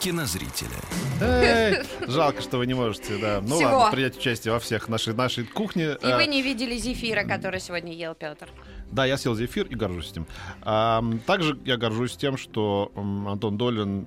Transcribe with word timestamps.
кинозрителя. 0.00 0.70
Эй, 1.20 1.82
жалко, 2.08 2.40
что 2.40 2.56
вы 2.58 2.66
не 2.66 2.74
можете, 2.74 3.18
да. 3.18 3.40
Ну 3.42 3.56
Всего. 3.56 3.70
ладно, 3.70 3.90
принять 3.92 4.16
участие 4.16 4.52
во 4.52 4.58
всех 4.58 4.88
нашей, 4.88 5.14
нашей 5.14 5.44
кухне. 5.44 5.96
И 6.02 6.06
Э, 6.06 6.16
вы 6.16 6.26
не 6.26 6.42
видели 6.42 6.76
зефира, 6.76 7.24
который 7.24 7.60
сегодня 7.60 7.92
ел 7.92 8.14
Петр. 8.14 8.48
Да, 8.90 9.04
я 9.04 9.16
съел 9.18 9.34
зефир 9.36 9.66
и 9.66 9.74
горжусь 9.74 10.10
этим. 10.10 10.26
А, 10.62 11.04
также 11.26 11.58
я 11.64 11.76
горжусь 11.76 12.16
тем, 12.16 12.36
что 12.38 12.90
Антон 12.96 13.56
Долин 13.56 14.06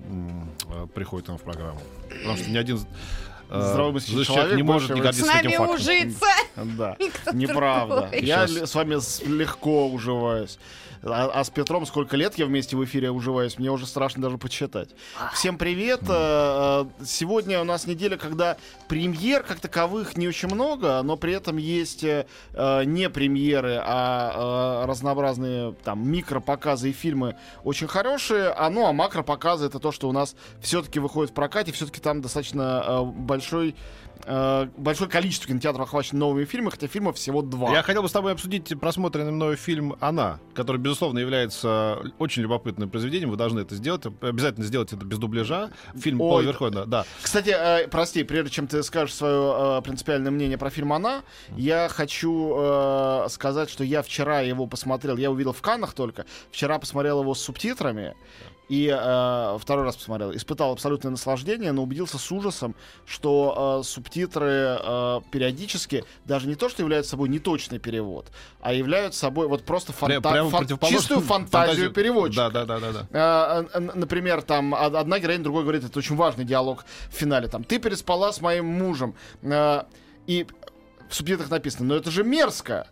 э, 0.67 0.87
приходит 0.93 1.27
нам 1.27 1.37
в 1.37 1.41
программу. 1.43 1.79
Потому 2.09 2.37
что 2.37 2.49
ни 2.49 2.57
один 2.57 2.77
э, 3.49 3.61
Здравомыслящий 3.71 4.25
человек 4.25 4.27
человек 4.27 4.57
не 4.57 4.63
может 4.63 4.89
не 4.89 5.01
больше 5.01 5.19
С 5.19 5.25
гордиться 5.25 5.37
этим 5.39 5.49
нами 5.49 5.55
фактом. 5.57 5.75
ужиться. 5.75 6.25
Да, 6.77 6.97
неправда. 7.33 8.09
Я 8.17 8.47
с 8.47 8.73
вами 8.75 8.97
легко 9.27 9.87
уживаюсь. 9.89 10.57
А, 11.05 11.29
а 11.33 11.43
с 11.43 11.49
Петром 11.49 11.85
сколько 11.85 12.15
лет 12.15 12.35
я 12.37 12.45
вместе 12.45 12.77
в 12.77 12.83
эфире 12.85 13.11
уживаюсь, 13.11 13.59
мне 13.59 13.69
уже 13.71 13.85
страшно 13.85 14.21
даже 14.21 14.37
подсчитать. 14.37 14.89
Всем 15.33 15.57
привет. 15.57 16.01
Э, 16.07 16.85
э, 16.99 17.05
Сегодня 17.05 17.59
у 17.59 17.63
нас 17.63 17.87
неделя, 17.87 18.17
когда 18.17 18.57
премьер 18.87 19.43
как 19.43 19.59
таковых 19.59 20.15
не 20.17 20.27
очень 20.27 20.47
много, 20.47 21.01
но 21.03 21.17
при 21.17 21.33
этом 21.33 21.57
есть 21.57 22.03
э, 22.03 22.25
не 22.85 23.09
премьеры, 23.09 23.81
а 23.83 24.85
разнообразные 24.87 25.73
там 25.83 26.09
микропоказы 26.09 26.89
и 26.89 26.93
фильмы 26.93 27.35
очень 27.63 27.87
хорошие. 27.87 28.49
А 28.49 28.69
ну 28.69 28.85
а 28.85 28.93
макропоказы 28.93 29.65
это 29.65 29.79
то, 29.79 29.91
что 29.91 30.07
у 30.07 30.11
нас 30.11 30.35
все-таки 30.61 30.99
выходит 30.99 31.31
в 31.31 31.33
прокате, 31.33 31.71
все-таки 31.71 31.99
там 31.99 32.21
достаточно 32.21 33.03
большой 33.03 33.75
большое 34.77 35.09
количество 35.09 35.49
кинотеатров 35.49 35.87
охвачено 35.87 36.19
новыми 36.19 36.45
фильмами, 36.45 36.71
хотя 36.71 36.87
фильмов 36.87 37.17
всего 37.17 37.41
два. 37.41 37.71
Я 37.71 37.83
хотел 37.83 38.03
бы 38.03 38.07
с 38.07 38.11
тобой 38.13 38.31
обсудить 38.31 38.79
просмотренный 38.79 39.33
мною 39.33 39.57
фильм 39.57 39.97
«Она», 39.99 40.39
который, 40.53 40.77
безусловно, 40.77 40.92
является 41.01 41.99
очень 42.19 42.43
любопытным 42.43 42.89
произведением. 42.89 43.29
Вы 43.29 43.37
должны 43.37 43.59
это 43.61 43.75
сделать. 43.75 44.03
Обязательно 44.21 44.65
сделать 44.65 44.93
это 44.93 45.05
без 45.05 45.17
дубляжа. 45.17 45.71
Фильм 45.95 46.21
Ой, 46.21 46.29
Пола 46.29 46.41
Верховена, 46.41 46.85
да. 46.85 47.05
Кстати, 47.21 47.49
э, 47.49 47.87
прости, 47.87 48.23
прежде 48.23 48.49
чем 48.49 48.67
ты 48.67 48.83
скажешь 48.83 49.15
свое 49.15 49.79
э, 49.79 49.81
принципиальное 49.83 50.31
мнение 50.31 50.57
про 50.57 50.69
фильм 50.69 50.93
«Она», 50.93 51.23
я 51.55 51.89
хочу 51.89 52.53
э, 52.55 53.27
сказать, 53.29 53.69
что 53.69 53.83
я 53.83 54.01
вчера 54.01 54.41
его 54.41 54.67
посмотрел, 54.67 55.17
я 55.17 55.31
увидел 55.31 55.53
в 55.53 55.61
Каннах 55.61 55.93
только, 55.93 56.25
вчера 56.51 56.79
посмотрел 56.79 57.21
его 57.21 57.33
с 57.33 57.41
субтитрами, 57.41 58.15
и 58.69 58.87
э, 58.87 59.57
второй 59.59 59.83
раз 59.83 59.95
посмотрел, 59.97 60.33
испытал 60.35 60.71
абсолютное 60.71 61.11
наслаждение, 61.11 61.71
но 61.73 61.83
убедился 61.83 62.17
с 62.17 62.31
ужасом, 62.31 62.75
что 63.05 63.79
э, 63.81 63.83
субтитры 63.83 64.77
э, 64.79 65.21
периодически 65.31 66.05
даже 66.25 66.47
не 66.47 66.55
то, 66.55 66.69
что 66.69 66.81
являются 66.81 67.11
собой 67.11 67.29
неточный 67.29 67.79
перевод, 67.79 68.31
а 68.61 68.73
являются 68.73 69.19
собой 69.19 69.47
вот 69.47 69.65
просто 69.65 69.91
фанта- 69.91 70.21
прямо 70.31 70.49
фан- 70.49 70.61
чистую 70.89 71.19
фантазию, 71.27 71.91
переводчика. 71.91 72.49
Да, 72.49 72.65
да, 72.65 72.79
да, 72.79 72.91
да, 72.91 73.05
да. 73.11 73.67
Э, 73.73 73.77
э, 73.77 73.79
Например, 73.95 74.41
там 74.41 74.73
од- 74.73 74.95
одна 74.95 75.19
героиня, 75.19 75.43
другой 75.43 75.63
говорит, 75.63 75.83
это 75.83 75.99
очень 75.99 76.15
важный 76.15 76.45
диалог 76.45 76.85
в 77.09 77.13
финале. 77.13 77.47
Там, 77.49 77.63
ты 77.63 77.79
переспала 77.79 78.31
с 78.31 78.39
моим 78.41 78.65
мужем. 78.65 79.15
Э, 79.41 79.83
И 80.25 80.47
в 81.09 81.15
субтитрах 81.15 81.49
написано, 81.49 81.85
но 81.89 81.95
это 81.95 82.09
же 82.09 82.23
мерзко. 82.23 82.87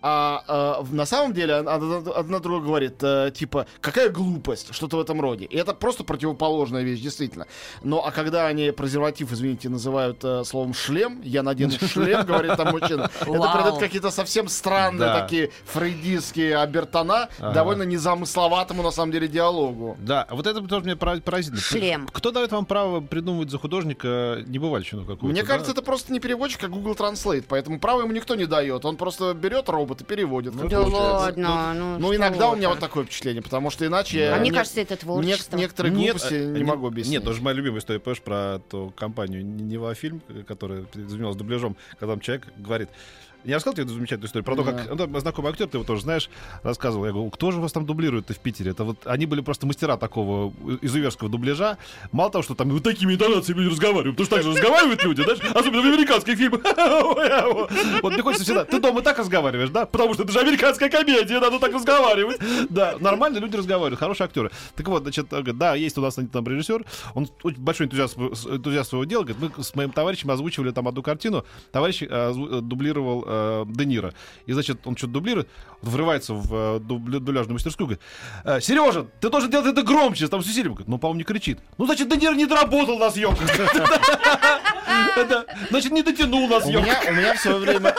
А 0.00 0.76
э, 0.80 0.82
в- 0.84 0.94
на 0.94 1.06
самом 1.06 1.32
деле 1.32 1.56
од- 1.60 2.08
одна 2.16 2.38
другая 2.38 2.58
говорит, 2.68 3.02
э, 3.02 3.30
типа, 3.34 3.66
какая 3.80 4.10
глупость, 4.10 4.72
что-то 4.74 4.96
в 4.96 5.00
этом 5.00 5.20
роде. 5.20 5.44
И 5.46 5.56
это 5.56 5.74
просто 5.74 6.04
противоположная 6.04 6.82
вещь, 6.82 7.00
действительно. 7.00 7.46
Ну, 7.82 7.98
а 7.98 8.10
когда 8.12 8.46
они 8.46 8.70
презерватив, 8.70 9.32
извините, 9.32 9.68
называют 9.68 10.18
э, 10.24 10.44
словом 10.44 10.72
шлем, 10.74 11.20
я 11.24 11.42
надену 11.42 11.72
шлем, 11.80 12.24
говорит 12.26 12.56
там 12.56 12.68
мужчина, 12.70 13.10
это 13.20 13.24
придает 13.54 13.78
какие-то 13.78 14.10
совсем 14.10 14.48
странные 14.48 15.08
такие 15.20 15.50
фрейдистские 15.66 16.58
обертона, 16.58 17.28
довольно 17.38 17.82
незамысловатому, 17.82 18.82
на 18.82 18.90
самом 18.90 19.10
деле, 19.12 19.26
диалогу. 19.28 19.96
Да, 20.00 20.22
а 20.28 20.34
вот 20.36 20.46
это 20.46 20.60
тоже 20.62 20.84
мне 20.84 20.94
пора- 20.96 21.20
поразительно. 21.20 21.60
Шлем. 21.60 22.08
Кто 22.12 22.30
дает 22.30 22.52
вам 22.52 22.66
право 22.66 23.00
придумывать 23.00 23.50
за 23.50 23.58
художника 23.58 24.42
небывальщину 24.46 25.02
какую-то? 25.02 25.26
Мне 25.26 25.42
кажется, 25.42 25.72
это 25.72 25.82
просто 25.82 26.12
не 26.12 26.20
переводчик, 26.20 26.62
а 26.64 26.68
Google 26.68 26.92
Translate, 26.92 27.44
поэтому 27.48 27.80
право 27.80 28.02
ему 28.02 28.12
никто 28.12 28.34
не 28.34 28.46
дает. 28.46 28.84
Он 28.84 28.96
просто 28.96 29.34
берет 29.34 29.68
робот 29.68 29.87
и 30.00 30.04
переводит. 30.04 30.52
как 30.54 30.68
Да 30.68 30.82
получается. 30.82 31.02
ладно, 31.12 31.74
ну 31.74 31.98
Ну, 31.98 32.06
что 32.08 32.16
иногда 32.16 32.50
у 32.50 32.56
меня 32.56 32.68
вот 32.68 32.78
такое 32.80 33.04
впечатление, 33.04 33.42
потому 33.42 33.70
что 33.70 33.86
иначе 33.86 34.28
А 34.30 34.36
мне 34.38 34.50
не- 34.50 34.56
кажется, 34.56 34.80
это 34.80 34.96
творчество. 34.96 35.56
некоторые 35.56 35.92
Нет, 35.94 36.12
глупости 36.12 36.34
а, 36.34 36.52
не 36.58 36.64
могу 36.64 36.86
объяснить. 36.86 37.12
Нет, 37.14 37.24
тоже 37.24 37.42
моя 37.42 37.56
любимая 37.56 37.80
история, 37.80 38.00
помнишь, 38.00 38.20
про 38.22 38.60
ту 38.70 38.92
компанию 38.96 39.44
Нева 39.44 39.94
фильм, 39.94 40.20
которая 40.46 40.84
занималась 40.94 41.36
дубляжом, 41.36 41.76
когда 41.98 42.14
там 42.14 42.20
человек 42.20 42.46
говорит. 42.56 42.88
Я 43.44 43.56
рассказал 43.56 43.74
тебе 43.74 43.84
эту 43.84 43.94
замечательную 43.94 44.26
историю 44.26 44.44
про 44.44 44.56
то, 44.56 44.64
как 44.64 45.10
ну, 45.10 45.20
знакомый 45.20 45.52
актер, 45.52 45.68
ты 45.68 45.76
его 45.76 45.84
тоже 45.84 46.02
знаешь, 46.02 46.28
рассказывал. 46.62 47.06
Я 47.06 47.12
говорю, 47.12 47.30
кто 47.30 47.50
же 47.50 47.60
вас 47.60 47.72
там 47.72 47.86
дублирует-то 47.86 48.34
в 48.34 48.38
Питере? 48.38 48.72
Это 48.72 48.84
вот 48.84 49.06
они 49.06 49.26
были 49.26 49.40
просто 49.40 49.66
мастера 49.66 49.96
такого 49.96 50.52
изуверского 50.82 51.30
дубляжа. 51.30 51.78
Мало 52.10 52.30
того, 52.30 52.42
что 52.42 52.54
там 52.54 52.70
вот 52.70 52.82
такими 52.82 53.14
интонациями 53.14 53.60
люди 53.60 53.72
разговаривают, 53.72 54.16
потому 54.16 54.26
что 54.26 54.34
так 54.36 54.44
же 54.44 54.50
разговаривают 54.50 55.04
люди, 55.04 55.22
знаешь, 55.22 55.38
особенно 55.54 55.82
в 55.82 55.86
американских 55.86 56.36
фильмах. 56.36 56.60
Вот 58.02 58.12
мне 58.12 58.22
хочется 58.22 58.44
всегда, 58.44 58.64
ты 58.64 58.80
дома 58.80 59.02
так 59.02 59.18
разговариваешь, 59.18 59.70
да? 59.70 59.86
Потому 59.86 60.14
что 60.14 60.24
это 60.24 60.32
же 60.32 60.40
американская 60.40 60.88
комедия, 60.88 61.40
надо 61.40 61.58
так 61.58 61.72
разговаривать. 61.72 62.38
Да, 62.68 62.96
нормально 63.00 63.38
люди 63.38 63.56
разговаривают, 63.56 63.98
хорошие 63.98 64.26
актеры. 64.26 64.50
Так 64.74 64.88
вот, 64.88 65.02
значит, 65.02 65.26
да, 65.28 65.74
есть 65.74 65.96
у 65.98 66.00
нас 66.00 66.18
там 66.32 66.46
режиссер, 66.46 66.84
он 67.14 67.28
очень 67.42 67.60
большой 67.60 67.86
энтузиаст, 67.86 68.16
энтузиаст 68.16 68.90
своего 68.90 69.04
дела, 69.04 69.24
говорит, 69.24 69.56
мы 69.56 69.62
с 69.64 69.74
моим 69.74 69.90
товарищем 69.90 70.30
озвучивали 70.30 70.70
там 70.70 70.88
одну 70.88 71.02
картину, 71.02 71.44
товарищ 71.72 72.02
э, 72.02 72.06
э, 72.10 72.60
дублировал 72.60 73.24
э, 73.28 73.64
Де 73.68 73.84
Ниро. 73.84 74.12
И, 74.46 74.52
значит, 74.52 74.86
он 74.86 74.96
что-то 74.96 75.12
дублирует, 75.14 75.48
он 75.82 75.90
врывается 75.90 76.34
в 76.34 76.54
э, 76.54 76.78
дубля- 76.80 77.20
дубляжную 77.20 77.54
мастерскую, 77.54 77.86
говорит, 77.86 78.64
Сережа, 78.64 79.06
ты 79.20 79.28
должен 79.30 79.50
делать 79.50 79.66
это 79.66 79.82
громче, 79.82 80.26
там 80.28 80.42
с 80.42 80.46
усилием. 80.46 80.72
Говорит, 80.72 80.88
ну, 80.88 80.98
по-моему, 80.98 81.18
не 81.18 81.24
кричит. 81.24 81.58
Ну, 81.78 81.86
значит, 81.86 82.08
Де 82.08 82.16
Ниро 82.16 82.34
не 82.34 82.46
доработал 82.46 82.98
на 82.98 83.10
съемках. 83.10 83.48
Значит, 85.70 85.92
не 85.92 86.02
дотянул 86.02 86.48
на 86.48 86.56
У 86.56 86.60
съемках. 86.60 86.86
меня, 86.86 87.10
у 87.10 87.14
меня 87.14 87.34
в 87.34 87.38
свое 87.38 87.58
время... 87.58 87.94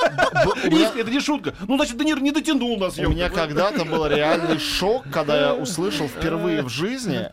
у 0.70 0.76
Это 1.00 1.12
не 1.12 1.20
шутка. 1.20 1.54
Ну, 1.68 1.76
значит, 1.78 1.98
Де 1.98 2.06
Ниро 2.06 2.20
не 2.20 2.32
дотянул 2.32 2.78
на 2.80 2.88
У 2.88 2.92
съемках. 2.92 3.16
меня 3.16 3.30
когда-то 3.30 3.86
был 3.86 4.06
реальный 4.08 4.60
шок, 4.60 5.04
когда 5.12 5.40
я 5.40 5.54
услышал 5.54 6.08
впервые 6.08 6.64
в 6.64 6.70
жизни 6.70 7.30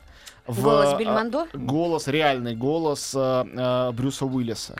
в, 0.47 0.63
Голос 0.63 0.95
а, 0.95 0.97
Бельмондо? 0.97 1.47
голос, 1.53 2.07
реальный 2.09 2.55
голос 2.55 3.13
а, 3.17 3.47
а, 3.57 3.93
Брюса 3.93 4.27
Уиллиса. 4.27 4.77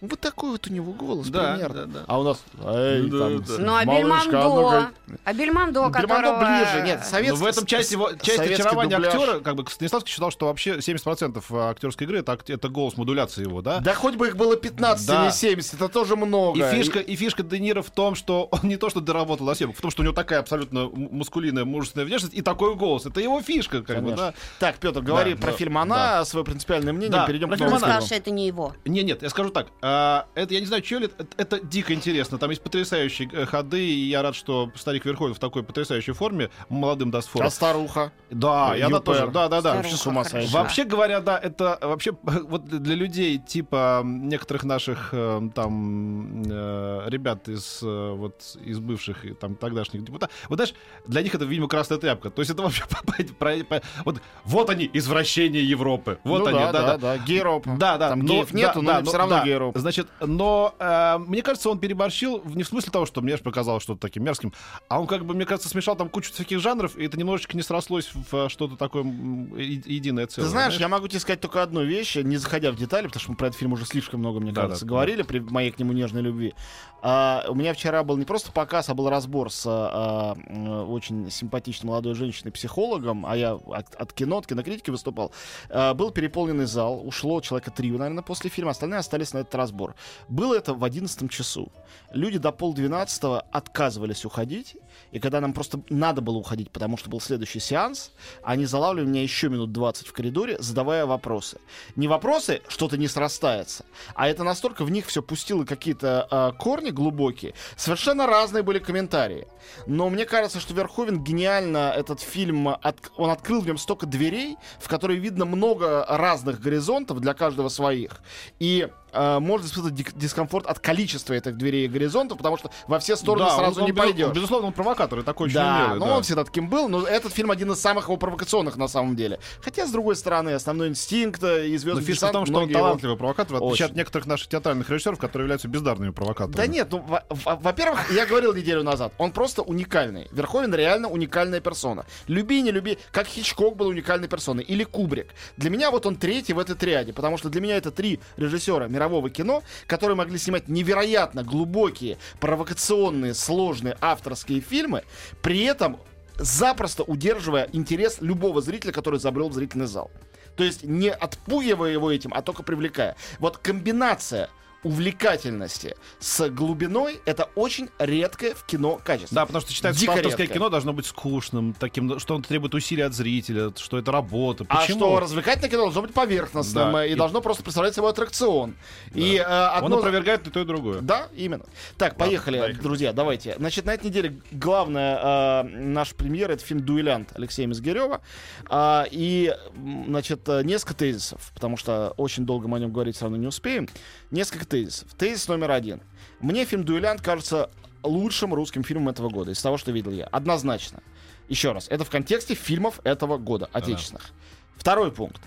Вот 0.00 0.20
такой 0.20 0.50
вот 0.52 0.66
у 0.66 0.72
него 0.72 0.92
голос 0.92 1.28
Да, 1.28 1.54
примерно. 1.54 1.86
да, 1.86 1.98
да. 2.00 2.04
А 2.06 2.20
у 2.20 2.22
нас... 2.24 2.42
Эй, 2.64 3.08
Да, 3.10 3.18
там, 3.18 3.42
да. 3.42 3.54
Ну, 3.58 3.74
а 3.74 3.84
Бельмондо? 3.84 4.90
А 5.24 5.32
Бельмондо, 5.32 5.80
Бельмондо 5.88 5.98
которого... 5.98 6.38
ближе, 6.38 6.82
нет, 6.86 7.00
Но 7.02 7.06
советский... 7.10 7.38
в 7.38 7.46
этом 7.46 7.66
часть 7.66 7.92
его 7.92 8.12
часть 8.12 8.36
советский 8.36 8.62
очарования 8.62 8.96
дубляж. 8.96 9.14
актера, 9.14 9.40
как 9.40 9.54
бы 9.56 9.64
Станиславский 9.70 10.10
считал, 10.12 10.30
что 10.30 10.46
вообще 10.46 10.76
70% 10.76 11.70
актерской 11.70 12.06
игры 12.06 12.18
это, 12.20 12.38
это 12.46 12.68
голос 12.68 12.96
модуляции 12.96 13.42
его, 13.42 13.62
да? 13.62 13.80
Да 13.80 13.94
хоть 13.94 14.16
бы 14.16 14.28
их 14.28 14.36
было 14.36 14.56
15, 14.56 15.06
Да. 15.06 15.22
а 15.22 15.26
не 15.26 15.32
70, 15.32 15.74
это 15.74 15.88
тоже 15.88 16.16
много. 16.16 16.58
И 16.58 16.70
фишка, 16.76 16.98
и 16.98 17.16
фишка 17.16 17.42
Де 17.42 17.58
Ниро 17.58 17.82
в 17.82 17.90
том, 17.90 18.14
что 18.14 18.48
он 18.50 18.60
не 18.68 18.76
то, 18.76 18.90
что 18.90 19.00
доработал 19.00 19.46
на 19.46 19.54
съемках, 19.54 19.78
в 19.78 19.82
том, 19.82 19.90
что 19.90 20.02
у 20.02 20.04
него 20.04 20.14
такая 20.14 20.40
абсолютно 20.40 20.80
м- 20.80 21.08
мускулинная, 21.12 21.64
мужественная 21.64 22.06
внешность 22.06 22.34
и 22.34 22.42
такой 22.42 22.74
голос. 22.74 23.06
Это 23.06 23.20
его 23.20 23.40
фишка, 23.42 23.82
как 23.82 23.98
бы, 24.02 24.10
Конечно. 24.10 24.16
да. 24.16 24.34
Так, 24.58 24.76
Петр, 24.78 25.00
говори 25.00 25.34
Да, 25.34 25.40
про 25.40 25.50
да, 25.52 25.56
фильм 25.56 25.78
«Она», 25.78 26.24
свое 26.24 26.44
принципиальное 26.44 26.92
мнение, 26.92 27.12
Да, 27.12 27.26
перейдем 27.26 27.48
про 27.48 27.56
к 27.56 27.58
фильму. 27.58 27.78
что 27.78 28.14
это 28.14 28.30
не 28.30 28.46
его. 28.46 28.74
Не, 28.84 29.02
нет, 29.02 29.22
я 29.22 29.30
скажу 29.30 29.50
так. 29.50 29.68
а, 29.82 30.26
это 30.34 30.54
я 30.54 30.60
не 30.60 30.66
знаю, 30.66 30.84
что 30.84 30.98
ли, 30.98 31.06
это, 31.06 31.26
это 31.36 31.60
дико 31.60 31.92
интересно. 31.94 32.38
Там 32.38 32.50
есть 32.50 32.62
потрясающие 32.62 33.28
э, 33.32 33.46
ходы, 33.46 33.84
и 33.84 34.08
я 34.08 34.22
рад, 34.22 34.34
что 34.34 34.70
старик 34.76 34.97
Верховен 35.04 35.34
в 35.34 35.38
такой 35.38 35.62
потрясающей 35.62 36.12
форме 36.12 36.50
молодым 36.68 37.10
даст 37.10 37.28
фору. 37.28 37.46
А 37.46 37.50
старуха? 37.50 38.12
Да, 38.30 38.76
и 38.76 38.80
она 38.80 39.00
тоже. 39.00 39.28
Да, 39.28 39.48
да, 39.48 39.60
да. 39.62 39.74
Вообще 39.76 39.96
с 39.96 40.06
ума 40.06 40.24
сойти. 40.24 40.52
Вообще 40.52 40.84
говоря, 40.84 41.20
да, 41.20 41.38
это 41.38 41.78
вообще 41.80 42.12
вот 42.22 42.64
для 42.64 42.94
людей 42.94 43.38
типа 43.38 44.02
некоторых 44.04 44.64
наших 44.64 45.10
э, 45.12 45.48
там 45.54 46.42
э, 46.44 47.02
ребят 47.06 47.48
из 47.48 47.80
э, 47.82 48.12
вот 48.16 48.56
из 48.64 48.78
бывших 48.80 49.24
и 49.24 49.34
там 49.34 49.54
тогдашних 49.54 50.04
депутатов. 50.04 50.36
Вот 50.48 50.56
знаешь, 50.56 50.74
для 51.06 51.22
них 51.22 51.34
это, 51.34 51.44
видимо, 51.44 51.68
красная 51.68 51.98
тряпка. 51.98 52.30
То 52.30 52.40
есть 52.40 52.50
это 52.50 52.62
вообще 52.64 52.84
про- 52.88 53.24
про- 53.38 53.64
про- 53.64 53.82
вот 54.04 54.20
вот 54.44 54.70
они 54.70 54.88
Три 54.88 54.98
извращения 54.98 55.60
Европы. 55.60 56.18
Вот 56.24 56.40
Ну 56.40 56.46
они, 56.46 56.58
да, 56.58 56.72
да, 56.72 56.82
да, 56.82 56.96
да, 56.98 57.18
гейропа. 57.18 57.76
Да, 57.78 57.98
да. 57.98 58.08
Там 58.10 58.20
но- 58.20 58.34
геев 58.34 58.52
нету, 58.54 58.82
но 58.82 59.02
все 59.02 59.18
равно 59.18 59.36
да. 59.36 59.44
гейропа. 59.44 59.78
Значит, 59.78 60.08
но 60.20 60.74
э, 60.78 61.18
мне 61.18 61.42
кажется, 61.42 61.70
он 61.70 61.78
переборщил 61.78 62.42
не 62.44 62.62
в 62.62 62.68
смысле 62.68 62.92
того, 62.92 63.06
что 63.06 63.20
мне 63.20 63.36
показалось 63.36 63.82
что-то 63.82 64.00
таким 64.00 64.24
мерзким, 64.24 64.52
а 64.88 65.00
он 65.00 65.06
как 65.06 65.26
бы, 65.26 65.34
мне 65.34 65.44
кажется, 65.44 65.68
смешал 65.68 65.96
там 65.96 66.08
кучу 66.08 66.32
всяких 66.32 66.60
жанров, 66.60 66.96
и 66.96 67.04
это 67.04 67.18
немножечко 67.18 67.54
не 67.54 67.62
срослось 67.62 68.10
в 68.12 68.34
э, 68.34 68.48
что-то 68.48 68.76
такое 68.76 69.04
единое 69.04 70.26
целое. 70.26 70.46
Ты 70.46 70.50
знаешь, 70.50 70.76
я 70.78 70.88
могу 70.88 71.08
тебе 71.08 71.20
сказать 71.20 71.40
только 71.40 71.62
одну 71.62 71.84
вещь, 71.84 72.16
не 72.16 72.38
заходя 72.38 72.72
в 72.72 72.76
детали, 72.76 73.06
потому 73.06 73.20
что 73.20 73.30
мы 73.32 73.36
про 73.36 73.48
этот 73.48 73.58
фильм 73.58 73.74
уже 73.74 73.84
слишком 73.84 74.20
много, 74.20 74.40
мне 74.40 74.52
Да, 74.52 74.62
кажется, 74.62 74.86
да, 74.86 74.88
говорили 74.88 75.22
при 75.22 75.40
моей 75.40 75.70
к 75.72 75.78
нему 75.78 75.92
нежной 75.92 76.22
любви. 76.22 76.54
А, 77.02 77.44
у 77.48 77.54
меня 77.54 77.74
вчера 77.74 78.02
был 78.02 78.16
не 78.16 78.24
просто 78.24 78.50
показ, 78.50 78.88
а 78.88 78.94
был 78.94 79.10
разбор 79.10 79.52
с 79.52 79.64
а, 79.66 80.34
м, 80.48 80.90
очень 80.90 81.30
симпатичной 81.30 81.88
молодой 81.88 82.14
женщиной-психологом, 82.14 83.26
а 83.26 83.36
я 83.36 83.52
от, 83.52 83.94
от 83.94 84.12
кино, 84.14 84.38
от 84.38 84.46
кинокритики 84.46 84.88
выступал. 84.88 85.32
А, 85.68 85.92
был 85.92 86.10
переполненный 86.12 86.66
зал, 86.66 87.06
ушло 87.06 87.42
человека 87.42 87.70
три, 87.70 87.90
наверное, 87.90 88.22
после 88.22 88.48
фильма, 88.48 88.70
остальные 88.70 89.00
остались 89.00 89.34
на 89.34 89.38
этот 89.38 89.54
разбор. 89.54 89.94
Было 90.28 90.54
это 90.54 90.72
в 90.72 90.82
11 90.82 91.30
часу. 91.30 91.70
Люди 92.12 92.38
до 92.38 92.52
полдвенадцатого 92.52 93.42
отказывались 93.52 94.24
уходить, 94.24 94.77
и 95.10 95.18
когда 95.20 95.40
нам 95.40 95.52
просто 95.52 95.80
надо 95.88 96.20
было 96.20 96.36
уходить, 96.36 96.70
потому 96.70 96.96
что 96.96 97.08
был 97.08 97.20
следующий 97.20 97.60
сеанс, 97.60 98.12
они 98.42 98.66
залавливали 98.66 99.08
меня 99.08 99.22
еще 99.22 99.48
минут 99.48 99.72
20 99.72 100.06
в 100.06 100.12
коридоре, 100.12 100.56
задавая 100.58 101.06
вопросы. 101.06 101.58
Не 101.96 102.08
вопросы, 102.08 102.62
что-то 102.68 102.96
не 102.98 103.08
срастается, 103.08 103.84
а 104.14 104.28
это 104.28 104.44
настолько 104.44 104.84
в 104.84 104.90
них 104.90 105.06
все 105.06 105.22
пустило 105.22 105.64
какие-то 105.64 106.26
а, 106.30 106.52
корни 106.52 106.90
глубокие. 106.90 107.54
Совершенно 107.76 108.26
разные 108.26 108.62
были 108.62 108.78
комментарии. 108.78 109.46
Но 109.86 110.08
мне 110.10 110.24
кажется, 110.24 110.60
что 110.60 110.74
Верховен 110.74 111.22
гениально 111.22 111.92
этот 111.96 112.20
фильм, 112.20 112.68
от- 112.68 113.10
он 113.16 113.30
открыл 113.30 113.60
в 113.60 113.66
нем 113.66 113.78
столько 113.78 114.06
дверей, 114.06 114.56
в 114.80 114.88
которые 114.88 115.18
видно 115.18 115.44
много 115.44 116.04
разных 116.08 116.60
горизонтов 116.60 117.20
для 117.20 117.34
каждого 117.34 117.68
своих. 117.68 118.20
И 118.58 118.88
а, 119.12 119.40
можно 119.40 119.66
испытывать 119.66 119.94
дискомфорт 120.16 120.66
от 120.66 120.78
количества 120.78 121.34
этих 121.34 121.56
дверей 121.56 121.86
и 121.86 121.88
горизонтов, 121.88 122.38
потому 122.38 122.56
что 122.56 122.70
во 122.86 122.98
все 122.98 123.16
стороны 123.16 123.46
Да, 123.46 123.56
сразу 123.56 123.80
он- 123.80 123.86
не 123.86 123.92
пойдешь. 123.92 124.32
Безусловно, 124.32 124.68
он 124.68 124.72
провокатор 124.72 125.20
и 125.20 125.22
такой 125.22 125.46
очень 125.46 125.54
Да, 125.56 125.84
умелый, 125.84 125.98
ну 126.00 126.06
да. 126.06 126.16
он 126.16 126.22
всегда 126.22 126.44
таким 126.44 126.68
был, 126.68 126.88
но 126.88 127.06
этот 127.06 127.32
фильм 127.32 127.50
один 127.50 127.72
из 127.72 127.80
самых 127.80 128.04
его 128.04 128.16
провокационных 128.16 128.76
на 128.76 128.88
самом 128.88 129.16
деле. 129.16 129.38
Хотя, 129.62 129.86
с 129.86 129.90
другой 129.90 130.16
стороны, 130.16 130.50
основной 130.50 130.88
инстинкт 130.88 131.42
э, 131.42 131.68
и 131.68 131.72
Но 131.72 131.78
звездный 131.78 132.04
фишка 132.04 132.26
в 132.28 132.32
том, 132.32 132.46
что 132.46 132.58
он 132.60 132.70
талантливый 132.72 133.16
провокатор, 133.16 133.54
в 133.54 133.56
отличие 133.56 133.72
Очень. 133.72 133.92
от 133.92 133.96
некоторых 133.96 134.26
наших 134.26 134.48
театральных 134.48 134.88
режиссеров, 134.90 135.18
которые 135.18 135.44
являются 135.44 135.68
бездарными 135.68 136.10
провокаторами. 136.10 136.56
Да 136.56 136.66
нет, 136.66 136.88
ну, 136.90 136.98
во- 137.06 137.24
во- 137.28 137.56
во-первых, 137.56 138.10
я 138.12 138.26
говорил 138.26 138.54
неделю 138.54 138.82
назад, 138.82 139.12
он 139.18 139.32
просто 139.32 139.62
уникальный. 139.62 140.28
Верховен 140.32 140.74
реально 140.74 141.08
уникальная 141.08 141.60
персона. 141.60 142.04
Люби, 142.26 142.62
не 142.62 142.70
люби, 142.70 142.98
как 143.12 143.26
Хичкок 143.26 143.76
был 143.76 143.88
уникальной 143.88 144.28
персоной, 144.28 144.64
или 144.64 144.84
Кубрик. 144.84 145.28
Для 145.56 145.70
меня 145.70 145.90
вот 145.90 146.06
он 146.06 146.16
третий 146.16 146.52
в 146.52 146.58
этой 146.58 146.74
триаде, 146.76 147.12
потому 147.12 147.38
что 147.38 147.48
для 147.48 147.60
меня 147.60 147.76
это 147.76 147.90
три 147.90 148.20
режиссера 148.36 148.86
мирового 148.98 149.30
кино, 149.30 149.62
которые 149.86 150.16
могли 150.16 150.38
снимать 150.38 150.68
невероятно 150.68 151.44
глубокие, 151.44 152.18
провокационные, 152.40 153.34
сложные 153.34 153.96
авторские 154.00 154.60
фильмы, 154.60 155.04
при 155.40 155.62
этом 155.62 155.98
запросто 156.34 157.04
удерживая 157.04 157.68
интерес 157.72 158.18
любого 158.20 158.60
зрителя, 158.60 158.92
который 158.92 159.20
забрел 159.20 159.48
в 159.48 159.54
зрительный 159.54 159.86
зал. 159.86 160.10
То 160.56 160.64
есть 160.64 160.82
не 160.82 161.10
отпугивая 161.10 161.92
его 161.92 162.10
этим, 162.10 162.32
а 162.34 162.42
только 162.42 162.64
привлекая. 162.64 163.14
Вот 163.38 163.58
комбинация 163.58 164.50
увлекательности 164.84 165.96
с 166.20 166.48
глубиной 166.50 167.20
это 167.24 167.48
очень 167.54 167.88
редкое 167.98 168.54
в 168.54 168.64
кино 168.64 169.00
качество. 169.02 169.34
Да, 169.34 169.46
потому 169.46 169.60
что 169.62 169.72
считается, 169.72 170.00
Дико 170.00 170.12
что 170.12 170.18
авторское 170.20 170.44
редкое. 170.46 170.54
кино 170.58 170.68
должно 170.68 170.92
быть 170.92 171.06
скучным, 171.06 171.74
таким, 171.78 172.18
что 172.18 172.34
он 172.36 172.42
требует 172.42 172.74
усилий 172.74 173.02
от 173.02 173.14
зрителя, 173.14 173.72
что 173.76 173.98
это 173.98 174.12
работа. 174.12 174.64
А 174.68 174.80
Почему? 174.80 174.98
что 174.98 175.20
развлекательное 175.20 175.70
кино 175.70 175.82
должно 175.82 176.02
быть 176.02 176.12
поверхностным 176.14 176.92
Да, 176.92 177.06
и, 177.06 177.12
и- 177.12 177.14
должно 177.14 177.40
просто 177.40 177.62
представлять 177.62 177.94
собой 177.94 178.10
аттракцион. 178.10 178.76
И 179.14 179.36
э, 179.36 179.42
Он 179.44 179.84
одно... 179.84 179.98
опровергает 179.98 180.46
и 180.46 180.50
то, 180.50 180.60
и 180.60 180.64
другое. 180.64 181.00
Да, 181.00 181.28
именно. 181.34 181.64
Так, 181.96 182.16
поехали, 182.16 182.58
поехали. 182.58 182.82
друзья, 182.82 183.12
давайте. 183.12 183.54
Значит, 183.58 183.84
на 183.84 183.94
этой 183.94 184.06
неделе 184.06 184.40
главная 184.52 185.62
э, 185.64 185.68
наша 185.68 186.14
премьера 186.14 186.52
это 186.52 186.64
фильм 186.64 186.80
«Дуэлянт» 186.80 187.30
Алексея 187.36 187.66
Мизгирева. 187.66 188.20
А, 188.68 189.06
и, 189.10 189.54
м, 189.74 190.04
значит, 190.08 190.48
э, 190.48 190.62
несколько 190.62 190.94
тезисов, 190.94 191.50
потому 191.54 191.76
что 191.76 192.14
очень 192.16 192.46
долго 192.46 192.68
мы 192.68 192.76
о 192.78 192.80
нем 192.80 192.92
говорить 192.92 193.16
все 193.16 193.24
равно 193.24 193.36
не 193.38 193.46
успеем. 193.46 193.88
Несколько 194.30 194.66
тезисов. 194.68 195.12
Тезис 195.14 195.48
номер 195.48 195.70
один. 195.70 196.00
Мне 196.40 196.64
фильм 196.64 196.84
«Дуэлянт» 196.84 197.20
кажется 197.20 197.70
лучшим 198.02 198.54
русским 198.54 198.84
фильмом 198.84 199.08
этого 199.08 199.28
года, 199.28 199.50
из 199.50 199.60
того, 199.60 199.78
что 199.78 199.90
видел 199.90 200.12
я. 200.12 200.26
Однозначно. 200.26 201.02
Еще 201.48 201.72
раз, 201.72 201.88
это 201.88 202.04
в 202.04 202.10
контексте 202.10 202.54
фильмов 202.54 203.00
этого 203.04 203.38
года, 203.38 203.68
отечественных. 203.72 204.30
Второй 204.76 205.10
пункт. 205.10 205.40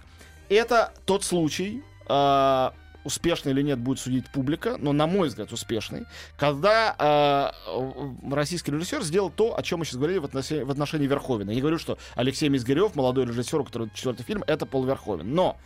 Это 0.49 0.93
тот 1.05 1.23
случай, 1.23 1.83
э, 2.09 2.69
успешный 3.03 3.51
или 3.51 3.61
нет, 3.61 3.79
будет 3.79 3.99
судить 3.99 4.27
публика, 4.27 4.77
но, 4.77 4.93
на 4.93 5.07
мой 5.07 5.27
взгляд, 5.27 5.51
успешный, 5.51 6.05
когда 6.37 7.53
э, 7.67 8.31
российский 8.31 8.71
режиссер 8.71 9.03
сделал 9.03 9.29
то, 9.29 9.57
о 9.57 9.63
чем 9.63 9.79
мы 9.79 9.85
сейчас 9.85 9.97
говорили 9.97 10.19
в 10.19 10.25
отношении, 10.25 10.63
в 10.63 10.71
отношении 10.71 11.07
Верховина. 11.07 11.49
Я 11.49 11.55
не 11.55 11.61
говорю, 11.61 11.77
что 11.77 11.97
Алексей 12.15 12.49
Мизгирев, 12.49 12.95
молодой 12.95 13.25
режиссер, 13.25 13.59
у 13.59 13.63
которого 13.63 13.89
четвертый 13.93 14.23
фильм, 14.23 14.43
это 14.47 14.65
Пол 14.65 14.85
Верховен. 14.85 15.33
Но 15.33 15.57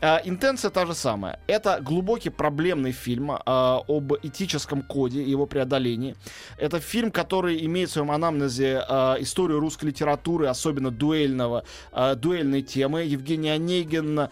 э, 0.00 0.18
интенция 0.24 0.70
та 0.70 0.86
же 0.86 0.94
самая. 0.94 1.40
Это 1.46 1.80
глубокий 1.80 2.30
проблемный 2.30 2.92
фильм 2.92 3.32
э, 3.32 3.38
об 3.46 4.12
этическом 4.22 4.82
коде 4.82 5.22
и 5.22 5.30
его 5.30 5.46
преодолении. 5.46 6.16
Это 6.58 6.80
фильм, 6.80 7.10
который 7.10 7.64
имеет 7.66 7.90
в 7.90 7.92
своем 7.92 8.10
анамнезе 8.10 8.84
э, 8.88 9.16
историю 9.20 9.60
русской 9.60 9.86
литературы, 9.86 10.46
особенно 10.46 10.90
дуэльного, 10.90 11.64
э, 11.92 12.14
дуэльной 12.14 12.62
темы. 12.62 13.02
Евгений 13.02 13.50
Онегин, 13.50 14.18
э, 14.18 14.28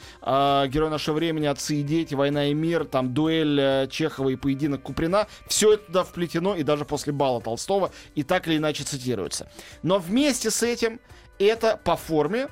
герой 0.69 0.91
нашего 0.91 1.17
времени, 1.17 1.47
отцы 1.47 1.77
и 1.77 1.83
дети, 1.83 2.15
война 2.15 2.47
и 2.47 2.50
мир, 2.55 2.85
там 2.85 3.15
дуэль 3.15 3.61
э, 3.61 3.89
Чехова 3.91 4.31
и 4.31 4.37
поединок 4.37 4.83
Куприна. 4.83 5.27
Все 5.47 5.75
это 5.75 5.87
туда 5.87 6.05
вплетено 6.05 6.55
и 6.55 6.63
даже 6.63 6.85
после 6.85 7.13
бала 7.13 7.41
Толстого 7.41 7.93
и 8.15 8.23
так 8.23 8.49
или 8.49 8.57
иначе 8.57 8.85
цитируется. 8.85 9.51
Но 9.83 9.99
вместе 9.99 10.51
с 10.51 10.63
этим 10.63 11.01
это 11.39 11.79
по 11.83 11.97
форме 11.97 12.49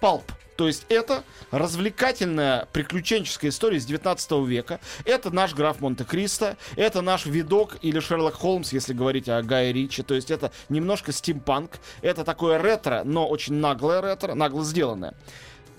палп. 0.00 0.32
То 0.60 0.66
есть 0.66 0.84
это 0.90 1.24
развлекательная 1.52 2.68
приключенческая 2.74 3.50
история 3.50 3.78
из 3.78 3.86
19 3.86 4.30
века. 4.46 4.78
Это 5.06 5.30
наш 5.30 5.54
граф 5.54 5.80
Монте-Кристо, 5.80 6.58
это 6.76 7.00
наш 7.00 7.24
видок 7.24 7.78
или 7.80 7.98
Шерлок 7.98 8.34
Холмс, 8.34 8.70
если 8.74 8.92
говорить 8.92 9.30
о 9.30 9.40
Гае 9.40 9.72
Ричи. 9.72 10.02
То 10.02 10.14
есть 10.14 10.30
это 10.30 10.52
немножко 10.68 11.12
стимпанк. 11.12 11.78
Это 12.02 12.24
такое 12.24 12.60
ретро, 12.60 13.04
но 13.04 13.26
очень 13.26 13.54
наглое 13.54 14.02
ретро, 14.02 14.34
нагло 14.34 14.62
сделанное. 14.62 15.14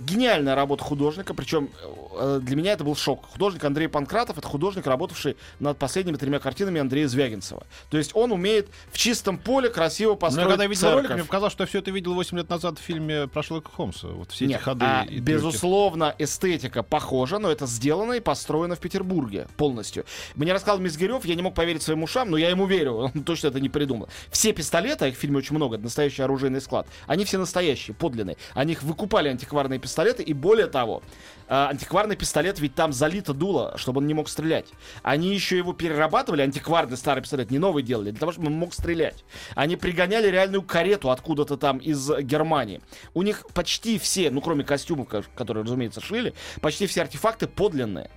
Гениальная 0.01 0.55
работа 0.55 0.83
художника, 0.83 1.33
причем 1.33 1.69
э, 2.17 2.39
для 2.41 2.55
меня 2.55 2.73
это 2.73 2.83
был 2.83 2.95
шок. 2.95 3.25
Художник 3.31 3.63
Андрей 3.63 3.87
Панкратов 3.87 4.37
это 4.37 4.47
художник, 4.47 4.87
работавший 4.87 5.37
над 5.59 5.77
последними 5.77 6.17
тремя 6.17 6.39
картинами 6.39 6.79
Андрея 6.81 7.07
Звягинцева. 7.07 7.63
То 7.89 7.97
есть 7.97 8.11
он 8.15 8.31
умеет 8.31 8.69
в 8.91 8.97
чистом 8.97 9.37
поле 9.37 9.69
красиво 9.69 10.11
Но 10.11 10.15
построить 10.17 10.45
я 10.47 10.51
когда 10.51 10.65
видел 10.65 10.87
ролик, 10.89 11.01
церковь. 11.03 11.15
мне 11.17 11.25
показалось, 11.25 11.53
что 11.53 11.63
я 11.63 11.67
все 11.67 11.79
это 11.79 11.91
видел 11.91 12.13
8 12.13 12.37
лет 12.37 12.49
назад 12.49 12.79
в 12.79 12.81
фильме 12.81 13.27
про 13.27 13.43
Шерлока 13.43 13.69
Холмса. 13.71 14.07
Вот 14.07 14.31
все 14.31 14.45
эти 14.45 14.53
Нет, 14.53 14.61
ходы. 14.61 14.85
а, 14.85 15.03
и 15.03 15.19
безусловно, 15.19 16.15
эстетика 16.17 16.83
похожа, 16.83 17.39
но 17.39 17.51
это 17.51 17.65
сделано 17.67 18.13
и 18.13 18.19
построено 18.19 18.75
в 18.75 18.79
Петербурге 18.79 19.47
полностью. 19.57 20.05
Мне 20.35 20.53
рассказал 20.53 20.79
Мизгирев, 20.79 21.25
я 21.25 21.35
не 21.35 21.41
мог 21.41 21.53
поверить 21.53 21.83
своим 21.83 22.03
ушам, 22.03 22.29
но 22.31 22.37
я 22.37 22.49
ему 22.49 22.65
верю, 22.65 22.93
он 22.95 23.11
точно 23.25 23.47
это 23.47 23.59
не 23.59 23.69
придумал. 23.69 24.09
Все 24.31 24.51
пистолеты, 24.53 25.05
а 25.05 25.07
их 25.09 25.15
в 25.15 25.19
фильме 25.19 25.37
очень 25.37 25.55
много, 25.55 25.75
это 25.75 25.83
настоящий 25.83 26.21
оружейный 26.23 26.61
склад, 26.61 26.87
они 27.07 27.25
все 27.25 27.37
настоящие, 27.37 27.93
подлинные. 27.93 28.37
Они 28.53 28.73
их 28.73 28.83
выкупали, 28.83 29.29
антикварные 29.29 29.79
пистолеты, 29.79 29.90
и 30.21 30.33
более 30.33 30.67
того, 30.67 31.01
а, 31.47 31.67
антикварный 31.69 32.15
пистолет, 32.15 32.59
ведь 32.59 32.75
там 32.75 32.93
залито 32.93 33.33
дуло, 33.33 33.73
чтобы 33.77 33.99
он 33.99 34.07
не 34.07 34.13
мог 34.13 34.29
стрелять. 34.29 34.67
Они 35.03 35.33
еще 35.33 35.57
его 35.57 35.73
перерабатывали, 35.73 36.41
антикварный 36.41 36.95
старый 36.95 37.21
пистолет, 37.21 37.51
не 37.51 37.59
новый 37.59 37.83
делали, 37.83 38.11
для 38.11 38.19
того, 38.19 38.31
чтобы 38.31 38.47
он 38.47 38.53
мог 38.53 38.73
стрелять. 38.73 39.25
Они 39.55 39.75
пригоняли 39.75 40.27
реальную 40.27 40.61
карету 40.61 41.11
откуда-то 41.11 41.57
там 41.57 41.77
из 41.79 42.09
Германии. 42.21 42.81
У 43.13 43.21
них 43.21 43.45
почти 43.53 43.99
все, 43.99 44.31
ну 44.31 44.39
кроме 44.39 44.63
костюмов, 44.63 45.09
ко- 45.09 45.23
которые, 45.35 45.65
разумеется, 45.65 45.99
шили, 45.99 46.33
почти 46.61 46.87
все 46.87 47.01
артефакты 47.01 47.47
подлинные. 47.47 48.09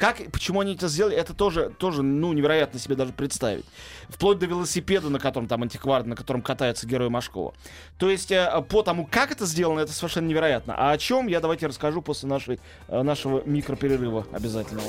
Как, 0.00 0.16
почему 0.32 0.60
они 0.60 0.76
это 0.76 0.88
сделали, 0.88 1.14
это 1.14 1.34
тоже, 1.34 1.74
тоже, 1.76 2.02
ну, 2.02 2.32
невероятно 2.32 2.80
себе 2.80 2.94
даже 2.94 3.12
представить. 3.12 3.66
Вплоть 4.08 4.38
до 4.38 4.46
велосипеда, 4.46 5.10
на 5.10 5.18
котором 5.18 5.46
там 5.46 5.62
антиквар, 5.62 6.06
на 6.06 6.16
котором 6.16 6.40
катается 6.40 6.86
герой 6.86 7.10
Машкова. 7.10 7.52
То 7.98 8.08
есть, 8.08 8.32
э, 8.32 8.64
по 8.66 8.82
тому, 8.82 9.06
как 9.06 9.30
это 9.30 9.44
сделано, 9.44 9.80
это 9.80 9.92
совершенно 9.92 10.26
невероятно. 10.26 10.74
А 10.74 10.92
о 10.92 10.96
чем, 10.96 11.26
я 11.26 11.40
давайте 11.40 11.66
расскажу 11.66 12.00
после 12.00 12.30
нашей, 12.30 12.60
э, 12.88 13.02
нашего 13.02 13.42
микроперерыва 13.44 14.26
обязательно. 14.32 14.80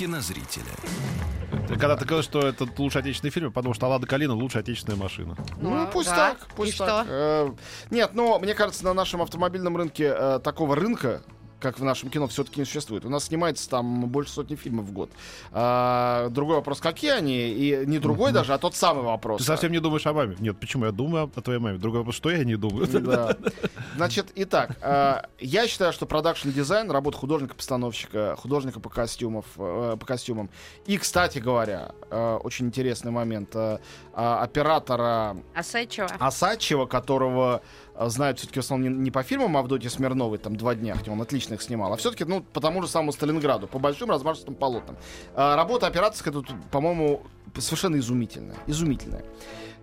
Кинозрителя. 0.00 0.64
Когда 1.68 1.94
ты 1.94 2.06
говоришь, 2.06 2.24
что 2.24 2.40
это 2.40 2.66
лучший 2.78 3.02
отечественный 3.02 3.30
фильм, 3.30 3.52
потому 3.52 3.74
что 3.74 3.86
Лада 3.86 4.06
Калина 4.06 4.34
лучшая 4.34 4.62
отечественная 4.62 4.98
машина. 4.98 5.36
Ну, 5.60 5.86
пусть 5.92 6.08
да. 6.08 6.30
так, 6.30 6.48
пусть 6.56 6.74
И 6.74 6.78
так. 6.78 7.04
что? 7.04 7.06
Э, 7.06 7.50
Нет, 7.90 8.14
но 8.14 8.38
мне 8.38 8.54
кажется, 8.54 8.82
на 8.84 8.94
нашем 8.94 9.20
автомобильном 9.20 9.76
рынке 9.76 10.04
э, 10.16 10.40
такого 10.42 10.74
рынка, 10.74 11.20
как 11.60 11.78
в 11.78 11.84
нашем 11.84 12.10
кино, 12.10 12.26
все-таки 12.26 12.60
не 12.60 12.66
существует. 12.66 13.04
У 13.04 13.08
нас 13.08 13.24
снимается 13.24 13.68
там 13.68 14.06
больше 14.06 14.32
сотни 14.32 14.56
фильмов 14.56 14.86
в 14.86 14.92
год. 14.92 15.10
А, 15.52 16.28
другой 16.30 16.56
вопрос, 16.56 16.80
какие 16.80 17.12
они, 17.12 17.50
и 17.50 17.86
не 17.86 17.98
другой 17.98 18.32
даже, 18.32 18.54
а 18.54 18.58
тот 18.58 18.74
самый 18.74 19.04
вопрос. 19.04 19.38
Ты 19.38 19.44
совсем 19.44 19.72
не 19.72 19.80
думаешь 19.80 20.06
о 20.06 20.12
маме? 20.12 20.36
Нет, 20.40 20.58
почему? 20.58 20.86
Я 20.86 20.92
думаю 20.92 21.30
о 21.34 21.40
твоей 21.40 21.60
маме. 21.60 21.78
Другой 21.78 22.00
вопрос, 22.00 22.16
что 22.16 22.30
я 22.30 22.44
не 22.44 22.56
думаю? 22.56 22.86
Да. 23.00 23.36
Значит, 23.96 24.32
итак, 24.34 24.76
э, 24.80 25.22
я 25.38 25.66
считаю, 25.66 25.92
что 25.92 26.06
продакшн 26.06 26.50
дизайн, 26.50 26.90
работа 26.90 27.18
художника-постановщика, 27.18 28.36
художника 28.38 28.80
по, 28.80 28.88
костюмов, 28.88 29.46
э, 29.56 29.96
по 29.98 30.06
костюмам. 30.06 30.50
И, 30.86 30.98
кстати 30.98 31.38
говоря, 31.38 31.92
э, 32.10 32.38
очень 32.42 32.66
интересный 32.66 33.10
момент, 33.10 33.50
э, 33.54 33.78
а, 34.12 34.42
оператора 34.42 35.36
Осадчего. 35.54 36.08
Осадчева, 36.18 36.86
которого 36.86 37.62
знают 38.08 38.38
все-таки 38.38 38.60
в 38.60 38.64
основном 38.64 38.92
не, 38.92 38.98
не 38.98 39.10
по 39.10 39.22
фильмам 39.22 39.56
Авдотьи 39.56 39.88
Смирновой, 39.88 40.38
там 40.38 40.56
два 40.56 40.74
дня, 40.74 40.94
хотя 40.94 41.12
он 41.12 41.20
отлично 41.20 41.54
их 41.54 41.62
снимал, 41.62 41.92
а 41.92 41.96
все-таки, 41.96 42.24
ну, 42.24 42.42
по 42.42 42.60
тому 42.60 42.82
же 42.82 42.88
самому 42.88 43.12
Сталинграду, 43.12 43.66
по 43.66 43.78
большим 43.78 44.10
размашистым 44.10 44.54
полотнам. 44.54 44.96
А, 45.34 45.56
работа 45.56 45.86
операторская 45.86 46.32
тут, 46.32 46.50
по-моему, 46.70 47.22
совершенно 47.58 47.96
изумительная. 47.96 48.56
Изумительная. 48.66 49.24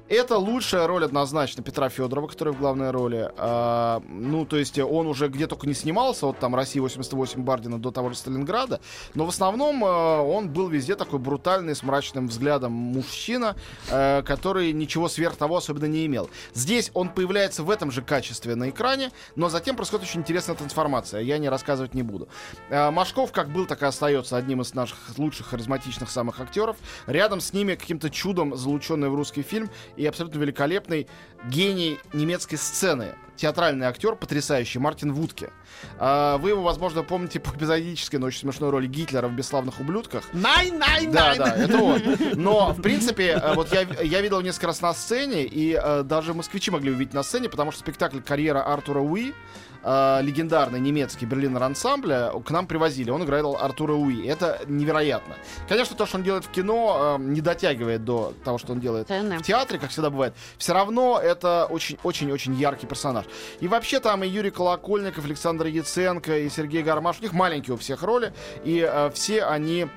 Это 0.10 0.38
лучшая 0.38 0.88
роль 0.88 1.04
однозначно 1.04 1.64
Петра 1.64 1.90
Федорова, 1.90 2.28
который 2.28 2.54
в 2.54 2.60
главной 2.60 2.92
роли. 2.92 3.30
А, 3.36 4.02
ну, 4.08 4.46
то 4.46 4.56
есть 4.56 4.80
он 4.80 5.06
уже 5.06 5.28
где 5.28 5.48
только 5.48 5.68
не 5.68 5.74
снимался, 5.74 6.28
вот 6.28 6.40
там 6.40 6.56
Россия 6.56 6.82
88 6.82 7.44
Бардина 7.44 7.78
до 7.78 7.92
того 7.92 8.10
же 8.10 8.16
Сталинграда, 8.16 8.80
но 9.16 9.26
в 9.26 9.30
основном 9.30 9.84
а, 9.84 10.22
он 10.22 10.50
был 10.50 10.70
везде 10.70 10.96
такой 10.96 11.20
брутальный, 11.20 11.76
с 11.76 11.84
мрачным 11.84 12.30
взглядом 12.30 12.72
мужчина, 12.72 13.58
а, 13.92 14.22
который 14.22 14.72
ничего 14.72 15.10
сверх 15.10 15.36
того 15.36 15.58
особенно 15.58 15.86
не 15.86 16.06
имел. 16.06 16.30
Здесь 16.54 16.90
он 16.94 17.10
появляется 17.10 17.64
в 17.64 17.70
этом 17.70 17.92
же 17.92 18.02
качестве 18.02 18.56
на 18.56 18.70
экране, 18.70 19.12
но 19.36 19.50
затем 19.50 19.76
происходит 19.76 20.06
очень 20.06 20.22
интересная 20.22 20.56
трансформация. 20.56 21.20
Я 21.20 21.38
не 21.38 21.50
рассказывать 21.50 21.94
не 21.94 22.04
буду. 22.04 22.30
А, 22.70 22.92
Машков 22.92 23.34
как 23.34 23.50
был, 23.50 23.66
так 23.66 23.82
и 23.82 23.86
остается 23.86 24.38
одним 24.38 24.62
из 24.62 24.74
наших 24.74 24.98
лучших 25.18 25.48
харизматичных 25.48 26.10
самых 26.10 26.40
актеров. 26.40 26.78
Рядом 27.08 27.42
с 27.42 27.52
ними 27.52 27.76
каким-то 27.76 28.10
чудом 28.10 28.56
залученный 28.56 29.10
в 29.10 29.16
русский 29.16 29.42
фильм 29.42 29.70
и 29.98 30.06
абсолютно 30.06 30.40
великолепный 30.40 31.08
гений 31.46 32.00
немецкой 32.14 32.56
сцены. 32.56 33.16
Театральный 33.36 33.86
актер, 33.86 34.16
потрясающий, 34.16 34.80
Мартин 34.80 35.14
Вудке. 35.14 35.52
А, 36.00 36.38
Вы 36.40 36.50
его, 36.50 36.64
возможно, 36.64 37.04
помните 37.04 37.40
по 37.40 37.56
эпизодической, 37.56 38.20
но 38.20 38.28
очень 38.28 38.40
смешной 38.40 38.72
роли 38.72 38.88
Гитлера 38.88 39.28
в 39.28 39.34
«Бесславных 39.34 39.80
ублюдках». 39.80 40.24
Найн, 40.34 40.80
найн, 40.80 41.12
Да, 41.12 41.36
да, 41.36 41.56
это 41.56 41.78
он. 41.78 42.02
Но, 42.34 42.72
в 42.74 42.82
принципе, 42.82 43.40
э, 43.40 43.54
вот 43.54 43.72
я, 43.72 43.82
я 44.02 44.22
видел 44.22 44.42
несколько 44.42 44.68
раз 44.68 44.82
на 44.82 44.92
сцене, 44.96 45.44
и 45.44 45.80
э, 45.80 46.02
даже 46.04 46.34
москвичи 46.34 46.72
могли 46.72 46.92
увидеть 46.92 47.14
на 47.14 47.22
сцене, 47.22 47.48
потому 47.48 47.72
что 47.72 47.82
спектакль 47.82 48.22
«Карьера 48.22 48.64
Артура 48.64 49.02
Уи», 49.02 49.36
э, 49.84 50.20
легендарный 50.22 50.80
немецкий 50.80 51.26
берлинер 51.26 51.64
ансамбля, 51.64 52.32
к 52.46 52.52
нам 52.52 52.68
привозили. 52.68 53.10
Он 53.10 53.24
играет 53.24 53.46
Артура 53.60 53.94
Уи. 53.94 54.26
Это 54.28 54.62
невероятно. 54.68 55.36
Конечно, 55.68 55.96
то, 55.96 56.06
что 56.06 56.18
он 56.18 56.24
делает 56.24 56.46
в 56.46 56.50
кино, 56.50 57.18
э, 57.20 57.22
не 57.24 57.42
дотягивает 57.42 58.04
до 58.04 58.34
того, 58.44 58.58
что 58.58 58.74
он 58.74 58.80
делает 58.80 59.08
Цены. 59.08 59.38
в 59.38 59.42
театре, 59.42 59.80
как 59.80 59.90
всегда 59.90 60.10
бывает. 60.10 60.34
Все 60.58 60.74
равно 60.74 61.20
это 61.20 61.66
очень-очень-очень 61.70 62.54
яркий 62.56 62.88
персонаж. 62.88 63.26
И 63.60 63.68
вообще 63.68 64.00
там 64.00 64.24
и 64.24 64.28
Юрий 64.28 64.52
Колокольников, 64.52 65.26
Александр 65.26 65.68
Яценко, 65.68 66.38
и 66.40 66.50
Сергей 66.50 66.84
Гармаш. 66.84 67.20
У 67.20 67.24
них 67.24 67.34
маленькие 67.34 67.76
у 67.76 67.78
всех 67.78 68.04
роли. 68.04 68.34
И 68.64 68.88
э, 68.88 69.10
все 69.14 69.44
они 69.44 69.84
э, 69.84 69.88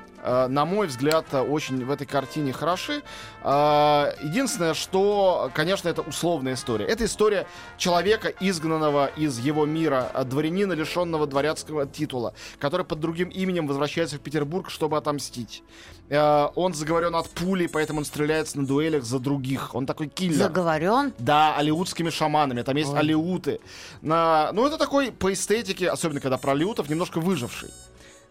на 0.49 0.65
мой 0.65 0.87
взгляд, 0.87 1.25
э, 1.33 1.41
очень 1.41 1.85
в 1.85 1.91
этой 1.91 2.07
картине 2.07 2.53
хороши. 2.53 3.03
Э, 3.43 4.13
Единственное, 4.23 4.75
что, 4.75 5.51
конечно, 5.55 5.89
это 5.89 6.03
условная 6.03 6.55
история. 6.55 6.85
Это 6.87 7.05
история 7.05 7.47
человека, 7.79 8.29
изгнанного 8.41 9.07
из 9.17 9.39
его 9.39 9.67
мира, 9.67 10.11
э, 10.15 10.25
дворянина, 10.25 10.73
лишенного 10.75 11.27
дворянского 11.27 11.87
титула, 11.87 12.35
который 12.59 12.85
под 12.85 13.01
другим 13.01 13.29
именем 13.29 13.67
возвращается 13.67 14.17
в 14.17 14.21
Петербург, 14.21 14.71
чтобы 14.71 14.97
отомстить. 14.97 15.63
Э, 16.09 16.49
Он 16.55 16.75
заговорен 16.75 17.15
от 17.15 17.29
пули, 17.31 17.67
поэтому 17.67 18.01
он 18.01 18.05
стреляется 18.05 18.59
на 18.59 18.67
дуэлях 18.67 19.05
за 19.05 19.19
других. 19.19 19.75
Он 19.75 19.87
такой 19.87 20.09
киллер. 20.09 20.37
Заговорен. 20.37 21.13
Да, 21.19 21.57
алиутскими 21.57 22.11
шаманами. 22.11 22.63
Там 22.63 22.77
есть 22.77 22.93
алиуты. 22.93 23.61
На... 24.03 24.51
Ну, 24.53 24.67
это 24.67 24.77
такой 24.77 25.13
по 25.13 25.33
эстетике, 25.33 25.89
особенно 25.89 26.21
когда 26.21 26.37
про 26.37 26.53
алиутов, 26.53 26.89
немножко 26.89 27.21
выживший. 27.21 27.71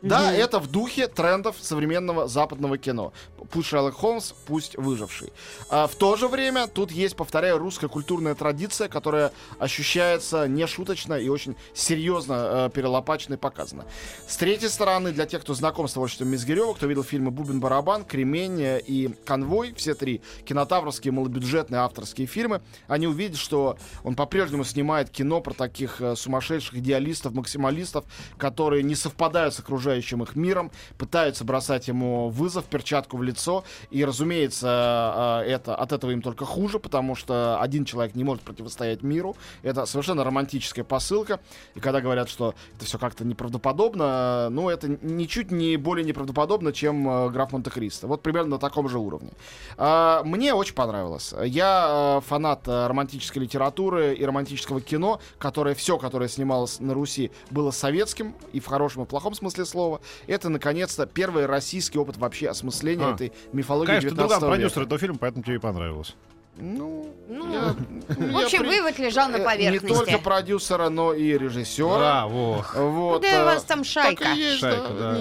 Да, 0.01 0.33
это 0.33 0.59
в 0.59 0.67
духе 0.67 1.07
трендов 1.07 1.57
современного 1.59 2.27
западного 2.27 2.77
кино. 2.77 3.11
Пусть 3.51 3.67
Шерлок 3.67 3.95
Холмс, 3.95 4.33
пусть 4.45 4.77
выживший. 4.77 5.33
А 5.69 5.87
в 5.87 5.95
то 5.95 6.15
же 6.15 6.27
время 6.27 6.67
тут 6.67 6.91
есть, 6.91 7.15
повторяю, 7.15 7.57
русская 7.57 7.89
культурная 7.89 8.33
традиция, 8.35 8.87
которая 8.87 9.33
ощущается 9.59 10.47
нешуточно 10.47 11.15
и 11.15 11.27
очень 11.27 11.55
серьезно 11.73 12.33
э, 12.33 12.69
перелопачена 12.73 13.33
и 13.33 13.37
показана. 13.37 13.85
С 14.27 14.37
третьей 14.37 14.69
стороны, 14.69 15.11
для 15.11 15.25
тех, 15.25 15.41
кто 15.41 15.53
знаком 15.53 15.87
с 15.87 15.93
творчеством 15.93 16.29
Мизгирева, 16.29 16.73
кто 16.73 16.87
видел 16.87 17.03
фильмы 17.03 17.31
«Бубен-барабан», 17.31 18.05
«Кремень» 18.05 18.61
э, 18.61 18.79
и 18.79 19.09
«Конвой», 19.25 19.73
все 19.73 19.95
три 19.95 20.21
кинотавровские 20.45 21.11
малобюджетные 21.11 21.81
авторские 21.81 22.27
фильмы, 22.27 22.61
они 22.87 23.07
увидят, 23.07 23.37
что 23.37 23.77
он 24.03 24.15
по-прежнему 24.15 24.63
снимает 24.63 25.09
кино 25.09 25.41
про 25.41 25.53
таких 25.53 25.99
э, 25.99 26.15
сумасшедших 26.15 26.75
идеалистов, 26.75 27.33
максималистов, 27.33 28.05
которые 28.37 28.83
не 28.83 28.95
совпадают 28.95 29.53
с 29.53 29.59
окружающим 29.89 30.23
их 30.23 30.35
миром, 30.35 30.71
пытаются 30.97 31.43
бросать 31.43 31.87
ему 31.87 32.29
вызов, 32.29 32.65
перчатку 32.65 33.17
в 33.17 33.23
лицо, 33.23 33.63
и, 33.89 34.05
разумеется, 34.05 35.43
э, 35.45 35.51
это, 35.51 35.75
от 35.75 35.91
этого 35.91 36.11
им 36.11 36.21
только 36.21 36.45
хуже, 36.45 36.79
потому 36.79 37.15
что 37.15 37.59
один 37.59 37.85
человек 37.85 38.15
не 38.15 38.23
может 38.23 38.43
противостоять 38.43 39.03
миру. 39.03 39.35
Это 39.63 39.85
совершенно 39.85 40.23
романтическая 40.23 40.85
посылка. 40.85 41.39
И 41.75 41.79
когда 41.79 42.01
говорят, 42.01 42.29
что 42.29 42.53
это 42.75 42.85
все 42.85 42.97
как-то 42.97 43.25
неправдоподобно, 43.25 44.49
ну, 44.51 44.69
это 44.69 44.87
ничуть 45.01 45.51
не 45.51 45.77
более 45.77 46.05
неправдоподобно, 46.05 46.71
чем 46.71 47.09
э, 47.09 47.29
граф 47.29 47.51
Монте-Кристо. 47.51 48.07
Вот 48.07 48.21
примерно 48.21 48.51
на 48.51 48.59
таком 48.59 48.89
же 48.89 48.99
уровне. 48.99 49.31
А, 49.77 50.23
Мне 50.23 50.53
очень 50.53 50.75
понравилось. 50.75 51.33
Я 51.45 52.21
фанат 52.27 52.67
романтической 52.67 53.41
литературы 53.41 54.13
и 54.13 54.23
романтического 54.25 54.81
кино, 54.81 55.19
которое 55.39 55.73
все, 55.73 55.97
которое 55.97 56.29
снималось 56.29 56.79
на 56.79 56.93
Руси, 56.93 57.31
было 57.49 57.71
советским 57.71 58.35
и 58.53 58.59
в 58.59 58.67
хорошем 58.67 59.03
и 59.03 59.05
плохом 59.05 59.33
смысле 59.33 59.65
слова. 59.65 59.78
Это, 60.27 60.49
наконец-то, 60.49 61.05
первый 61.05 61.45
российский 61.45 61.97
опыт 61.99 62.17
вообще 62.17 62.49
осмысления 62.49 63.05
А. 63.07 63.13
этой 63.15 63.31
мифологии 63.53 63.87
Конечно, 63.87 64.09
ты 64.09 64.15
19 64.15 64.39
друган 64.39 64.49
века. 64.49 64.61
продюсер 64.61 64.83
этого 64.83 64.99
фильма, 64.99 65.17
поэтому 65.19 65.43
тебе 65.43 65.55
и 65.55 65.59
понравилось. 65.59 66.15
Ну, 66.61 67.07
Ну, 67.29 67.53
я- 67.53 67.75
В 68.07 68.29
я 68.31 68.45
общем, 68.45 68.59
при- 68.59 68.67
вывод 68.67 68.99
лежал 68.99 69.29
на 69.29 69.37
э, 69.37 69.45
поверхности. 69.45 69.85
Не 69.85 69.93
только 70.05 70.17
продюсера, 70.19 70.89
но 70.89 71.13
и 71.13 71.37
режиссера. 71.37 71.99
Да, 71.99 72.27
во. 72.27 72.65
Вот, 72.75 73.21
Да 73.21 73.27
у 73.27 73.31
э, 73.31 73.45
вас 73.45 73.63
там 73.63 73.83
шайка. 73.85 74.25
Так 74.25 74.35
и 74.35 74.39
есть, 74.39 74.59
Шайка, 74.59 74.89
да. 74.89 75.11
да. 75.13 75.17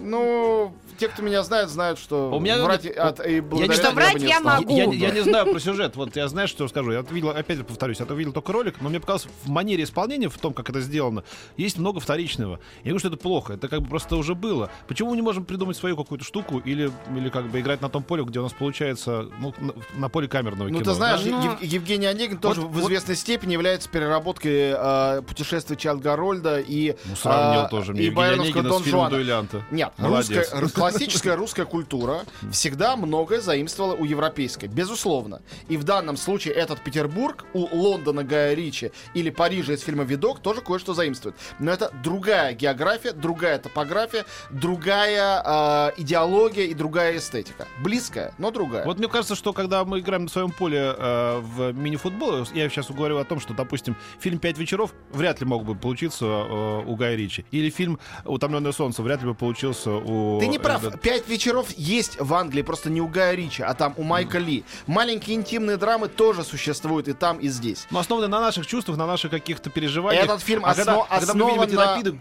Ну, 0.00 0.74
те, 1.02 1.08
кто 1.08 1.20
меня 1.22 1.42
знает, 1.42 1.68
знают, 1.68 1.98
что 1.98 2.30
У 2.30 2.38
меня- 2.38 2.62
врать 2.62 2.86
от, 2.86 3.18
и 3.26 3.40
благодаря 3.40 3.72
Что 3.74 3.82
этому 3.88 3.96
врать 3.96 4.20
не 4.20 4.28
я 4.28 4.38
стал. 4.38 4.60
могу. 4.60 4.76
Я, 4.76 4.84
я 4.84 5.10
не 5.10 5.20
знаю 5.22 5.46
про 5.50 5.58
сюжет. 5.58 5.96
Вот 5.96 6.14
я 6.14 6.28
знаешь, 6.28 6.48
что 6.48 6.68
скажу. 6.68 6.92
Я 6.92 7.00
видел, 7.10 7.30
опять 7.30 7.56
же 7.58 7.64
повторюсь, 7.64 7.98
я 7.98 8.06
увидел 8.06 8.32
только 8.32 8.52
ролик, 8.52 8.80
но 8.80 8.88
мне 8.88 9.00
показалось, 9.00 9.26
в 9.42 9.48
манере 9.48 9.82
исполнения, 9.82 10.28
в 10.28 10.38
том, 10.38 10.54
как 10.54 10.70
это 10.70 10.80
сделано, 10.80 11.24
есть 11.56 11.76
много 11.76 11.98
вторичного. 11.98 12.60
Я 12.84 12.90
говорю, 12.90 12.98
что 13.00 13.08
это 13.08 13.16
плохо. 13.16 13.54
Это 13.54 13.66
как 13.66 13.80
бы 13.82 13.88
просто 13.88 14.14
уже 14.14 14.36
было. 14.36 14.70
Почему 14.86 15.10
мы 15.10 15.16
не 15.16 15.22
можем 15.22 15.44
придумать 15.44 15.76
свою 15.76 15.96
какую-то 15.96 16.24
штуку 16.24 16.60
или, 16.60 16.92
или 17.16 17.28
как 17.30 17.48
бы 17.48 17.58
играть 17.58 17.80
на 17.80 17.88
том 17.88 18.04
поле, 18.04 18.22
где 18.22 18.38
у 18.38 18.44
нас 18.44 18.52
получается, 18.52 19.26
ну, 19.40 19.52
на, 19.58 19.72
на 19.96 20.08
поле 20.08 20.28
камерного 20.28 20.68
Ну, 20.68 20.78
кино? 20.78 20.84
ты 20.84 20.94
знаешь, 20.94 21.22
да? 21.22 21.30
Ну. 21.30 21.44
Ев- 21.44 21.62
Евгений 21.62 22.06
Онегин 22.06 22.38
тоже 22.38 22.60
Вот- 22.60 22.70
в 22.70 22.80
известной 22.84 23.16
степени 23.16 23.54
является 23.54 23.88
переработкой 23.88 24.72
э, 24.76 25.22
путешествий 25.26 25.76
Чайлд 25.76 26.00
Гарольда 26.00 26.60
и, 26.60 26.94
Ну, 27.06 27.16
сравнил 27.16 27.62
э, 27.64 27.68
тоже 27.70 27.92
мне 27.92 28.02
и 28.04 28.14
Онегина 28.14 28.68
Дон 28.68 28.80
с 28.82 28.84
фильмом 28.84 29.00
Жуана. 29.00 29.10
«Дуэлянта». 29.16 29.62
Нет, 29.72 29.92
Молодец. 29.98 30.52
русская, 30.52 30.80
классическая 30.92 31.36
русская 31.36 31.64
культура 31.64 32.20
всегда 32.50 32.96
многое 32.96 33.40
заимствовала 33.40 33.94
у 33.94 34.04
европейской, 34.04 34.66
безусловно. 34.66 35.42
И 35.68 35.76
в 35.76 35.84
данном 35.84 36.16
случае 36.16 36.54
этот 36.54 36.80
Петербург 36.80 37.44
у 37.52 37.68
Лондона 37.74 38.24
Гая 38.24 38.54
Ричи 38.54 38.92
или 39.14 39.30
Парижа 39.30 39.72
из 39.74 39.82
фильма 39.82 40.04
«Видок» 40.04 40.40
тоже 40.40 40.60
кое-что 40.60 40.94
заимствует. 40.94 41.36
Но 41.58 41.70
это 41.72 41.92
другая 42.02 42.52
география, 42.52 43.12
другая 43.12 43.58
топография, 43.58 44.24
другая 44.50 45.42
э, 45.44 45.92
идеология 45.98 46.64
и 46.66 46.74
другая 46.74 47.16
эстетика. 47.16 47.66
Близкая, 47.82 48.34
но 48.38 48.50
другая. 48.50 48.84
Вот 48.84 48.98
мне 48.98 49.08
кажется, 49.08 49.34
что 49.34 49.52
когда 49.52 49.84
мы 49.84 50.00
играем 50.00 50.24
на 50.24 50.28
своем 50.28 50.50
поле 50.50 50.94
э, 50.96 51.40
в 51.40 51.72
мини-футболе, 51.72 52.44
я 52.54 52.68
сейчас 52.68 52.90
говорю 52.90 53.18
о 53.18 53.24
том, 53.24 53.40
что, 53.40 53.54
допустим, 53.54 53.96
фильм 54.20 54.38
«Пять 54.38 54.58
вечеров» 54.58 54.92
вряд 55.12 55.40
ли 55.40 55.46
мог 55.46 55.64
бы 55.64 55.74
получиться 55.74 56.24
э, 56.24 56.82
у 56.86 56.96
Гая 56.96 57.16
Ричи. 57.16 57.44
Или 57.50 57.70
фильм 57.70 57.98
«Утомленное 58.24 58.72
солнце» 58.72 59.02
вряд 59.02 59.22
ли 59.22 59.28
бы 59.28 59.34
получился 59.34 59.90
у... 59.92 60.38
Ты 60.40 60.46
не 60.48 60.58
прав. 60.58 60.81
Э, 60.82 60.90
Пять 60.98 61.28
вечеров 61.28 61.70
есть 61.76 62.20
в 62.20 62.32
Англии, 62.34 62.62
просто 62.62 62.90
не 62.90 63.00
у 63.00 63.08
Гая 63.08 63.34
Ричи, 63.34 63.62
а 63.62 63.74
там 63.74 63.94
у 63.96 64.02
Майка 64.02 64.38
Ли. 64.38 64.64
Маленькие 64.86 65.36
интимные 65.36 65.76
драмы 65.76 66.08
тоже 66.08 66.44
существуют 66.44 67.08
и 67.08 67.12
там, 67.12 67.38
и 67.38 67.48
здесь. 67.48 67.86
Ну, 67.90 67.98
основаны 67.98 68.28
на 68.28 68.40
наших 68.40 68.66
чувствах, 68.66 68.96
на 68.98 69.06
наших 69.06 69.30
каких-то 69.30 69.70
переживаниях. 69.70 70.24
Этот 70.24 70.42
фильм 70.42 70.64
а 70.64 70.74
когда, 70.74 70.92
основ- 70.94 71.06
а 71.08 71.18
когда 71.18 71.34
мы 71.34 71.40
видим 71.50 71.62
эти 71.62 71.70
основан 71.70 71.86
на- 71.86 71.92
лапиды, 71.92 72.18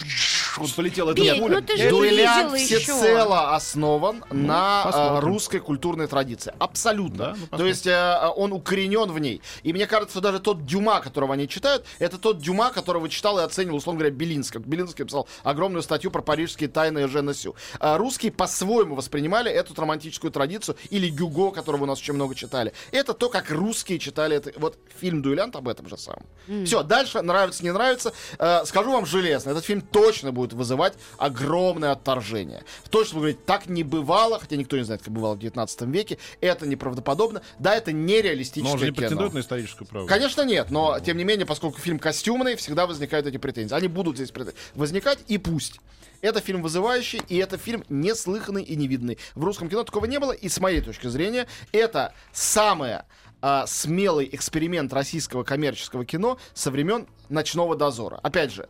вот 0.57 0.73
полетела 0.75 1.11
эта 1.11 1.21
Петь, 1.21 1.39
пуля. 1.39 1.55
ну 1.59 1.61
ты 1.61 1.77
же 1.77 1.89
Дуэлянт 1.89 2.53
видела 2.53 2.55
еще. 2.55 2.79
всецело 2.79 3.55
основан 3.55 4.23
на 4.31 4.83
посмотрим. 4.85 5.15
э, 5.17 5.19
русской 5.21 5.59
культурной 5.59 6.07
традиции. 6.07 6.53
Абсолютно. 6.59 7.17
Да, 7.17 7.29
ну, 7.29 7.35
То 7.35 7.41
посмотрим. 7.41 7.67
есть 7.67 7.87
э, 7.87 8.19
он 8.35 8.53
укоренен 8.53 9.11
в 9.11 9.19
ней. 9.19 9.41
И 9.63 9.73
мне 9.73 9.87
кажется, 9.87 10.21
даже 10.21 10.39
тот 10.39 10.65
Дюма, 10.65 10.99
которого 11.01 11.33
они 11.33 11.47
читают, 11.47 11.85
это 11.99 12.17
тот 12.17 12.39
Дюма, 12.39 12.71
которого 12.71 13.07
читал 13.09 13.39
и 13.39 13.43
оценивал, 13.43 13.77
условно 13.77 13.99
говоря, 13.99 14.15
Белинский. 14.15 14.59
Белинский 14.59 15.05
писал 15.05 15.27
огромную 15.43 15.83
статью 15.83 16.11
про 16.11 16.21
парижские 16.21 16.69
тайны 16.69 17.07
Жена 17.07 17.33
Сю. 17.33 17.55
А 17.79 17.97
русские 17.97 18.31
по-своему 18.31 18.95
воспринимали 18.95 19.51
эту 19.51 19.73
романтическую 19.79 20.31
традицию. 20.31 20.75
Или 20.89 21.09
Гюго, 21.09 21.51
которого 21.51 21.83
у 21.83 21.85
нас 21.85 21.99
очень 21.99 22.13
много 22.15 22.35
читали. 22.35 22.73
Это 22.91 23.13
то, 23.13 23.29
как 23.29 23.49
русские 23.51 23.99
читали 23.99 24.35
это. 24.37 24.51
Вот 24.57 24.77
фильм 24.99 25.21
«Дуэлянт» 25.21 25.55
об 25.55 25.67
этом 25.67 25.87
же 25.87 25.97
самом. 25.97 26.25
Все, 26.65 26.81
дальше, 26.83 27.21
нравится, 27.21 27.63
не 27.63 27.71
нравится. 27.71 28.13
Э, 28.39 28.63
скажу 28.65 28.91
вам 28.91 29.05
железно, 29.05 29.51
этот 29.51 29.63
фильм 29.65 29.81
точно 29.81 30.31
будет 30.31 30.40
вызывать 30.53 30.93
огромное 31.17 31.91
отторжение. 31.91 32.63
Точно 32.89 33.15
будет 33.15 33.21
говорить, 33.21 33.45
так 33.45 33.67
не 33.67 33.83
бывало, 33.83 34.39
хотя 34.39 34.55
никто 34.55 34.77
не 34.77 34.83
знает, 34.83 35.01
как 35.01 35.13
бывало 35.13 35.35
в 35.35 35.39
19 35.39 35.81
веке. 35.83 36.17
Это 36.41 36.67
неправдоподобно. 36.67 37.41
Да, 37.59 37.75
это 37.75 37.91
Но 37.91 37.97
нереалистическое 37.99 38.73
он 38.73 38.79
же 38.79 38.85
не 38.85 38.91
кино. 38.91 39.07
претендует 39.07 39.33
на 39.33 39.39
историческую 39.39 39.87
правду. 39.87 40.07
Конечно, 40.07 40.41
нет, 40.43 40.71
но 40.71 40.99
тем 40.99 41.17
не 41.17 41.23
менее, 41.23 41.45
поскольку 41.45 41.79
фильм 41.79 41.99
костюмный, 41.99 42.55
всегда 42.55 42.87
возникают 42.87 43.27
эти 43.27 43.37
претензии. 43.37 43.73
Они 43.75 43.87
будут 43.87 44.15
здесь 44.15 44.31
прет- 44.31 44.55
возникать, 44.75 45.19
и 45.27 45.37
пусть. 45.37 45.79
Это 46.21 46.39
фильм 46.39 46.61
вызывающий, 46.61 47.21
и 47.29 47.37
это 47.37 47.57
фильм 47.57 47.83
неслыханный 47.89 48.63
и 48.63 48.75
невиданный. 48.75 49.17
В 49.33 49.43
русском 49.43 49.69
кино 49.69 49.83
такого 49.83 50.05
не 50.05 50.19
было, 50.19 50.31
и 50.33 50.49
с 50.49 50.59
моей 50.59 50.81
точки 50.81 51.07
зрения, 51.07 51.47
это 51.71 52.13
самое 52.31 53.05
а, 53.41 53.65
смелый 53.65 54.29
эксперимент 54.31 54.93
российского 54.93 55.43
коммерческого 55.43 56.05
кино 56.05 56.37
со 56.53 56.69
времен 56.69 57.07
«Ночного 57.29 57.75
дозора». 57.75 58.19
Опять 58.21 58.53
же, 58.53 58.69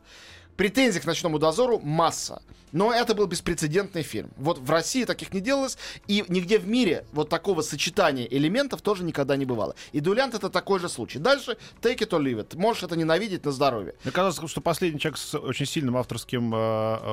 претензий 0.62 1.00
к 1.00 1.06
«Ночному 1.06 1.39
дозору» 1.39 1.80
масса. 1.84 2.39
Но 2.72 2.94
это 2.94 3.13
был 3.13 3.28
беспрецедентный 3.28 4.04
фильм. 4.04 4.30
Вот 4.38 4.60
в 4.60 4.70
России 4.70 5.06
таких 5.06 5.34
не 5.34 5.42
делалось, 5.42 5.78
и 6.08 6.24
нигде 6.28 6.60
в 6.60 6.68
мире 6.68 7.06
вот 7.12 7.30
такого 7.30 7.62
сочетания 7.62 8.25
элементов 8.25 8.82
тоже 8.82 9.04
никогда 9.04 9.36
не 9.38 9.46
бывало. 9.46 9.75
И 9.92 10.00
«Дуэлянт»— 10.00 10.34
это 10.36 10.50
такой 10.50 10.80
же 10.80 10.90
случай. 10.90 11.20
Дальше 11.20 11.58
take 11.82 12.00
it 12.00 12.10
or 12.10 12.22
leave 12.22 12.38
it. 12.38 12.58
Можешь 12.58 12.84
это 12.84 12.96
ненавидеть 12.96 13.46
на 13.46 13.51
здоровье. 13.51 13.94
Мне 14.04 14.12
кажется, 14.12 14.48
что 14.48 14.62
последний 14.62 15.00
человек 15.00 15.18
с 15.18 15.38
очень 15.38 15.66
сильным 15.66 15.98
авторским 15.98 16.54
э, 16.54 16.58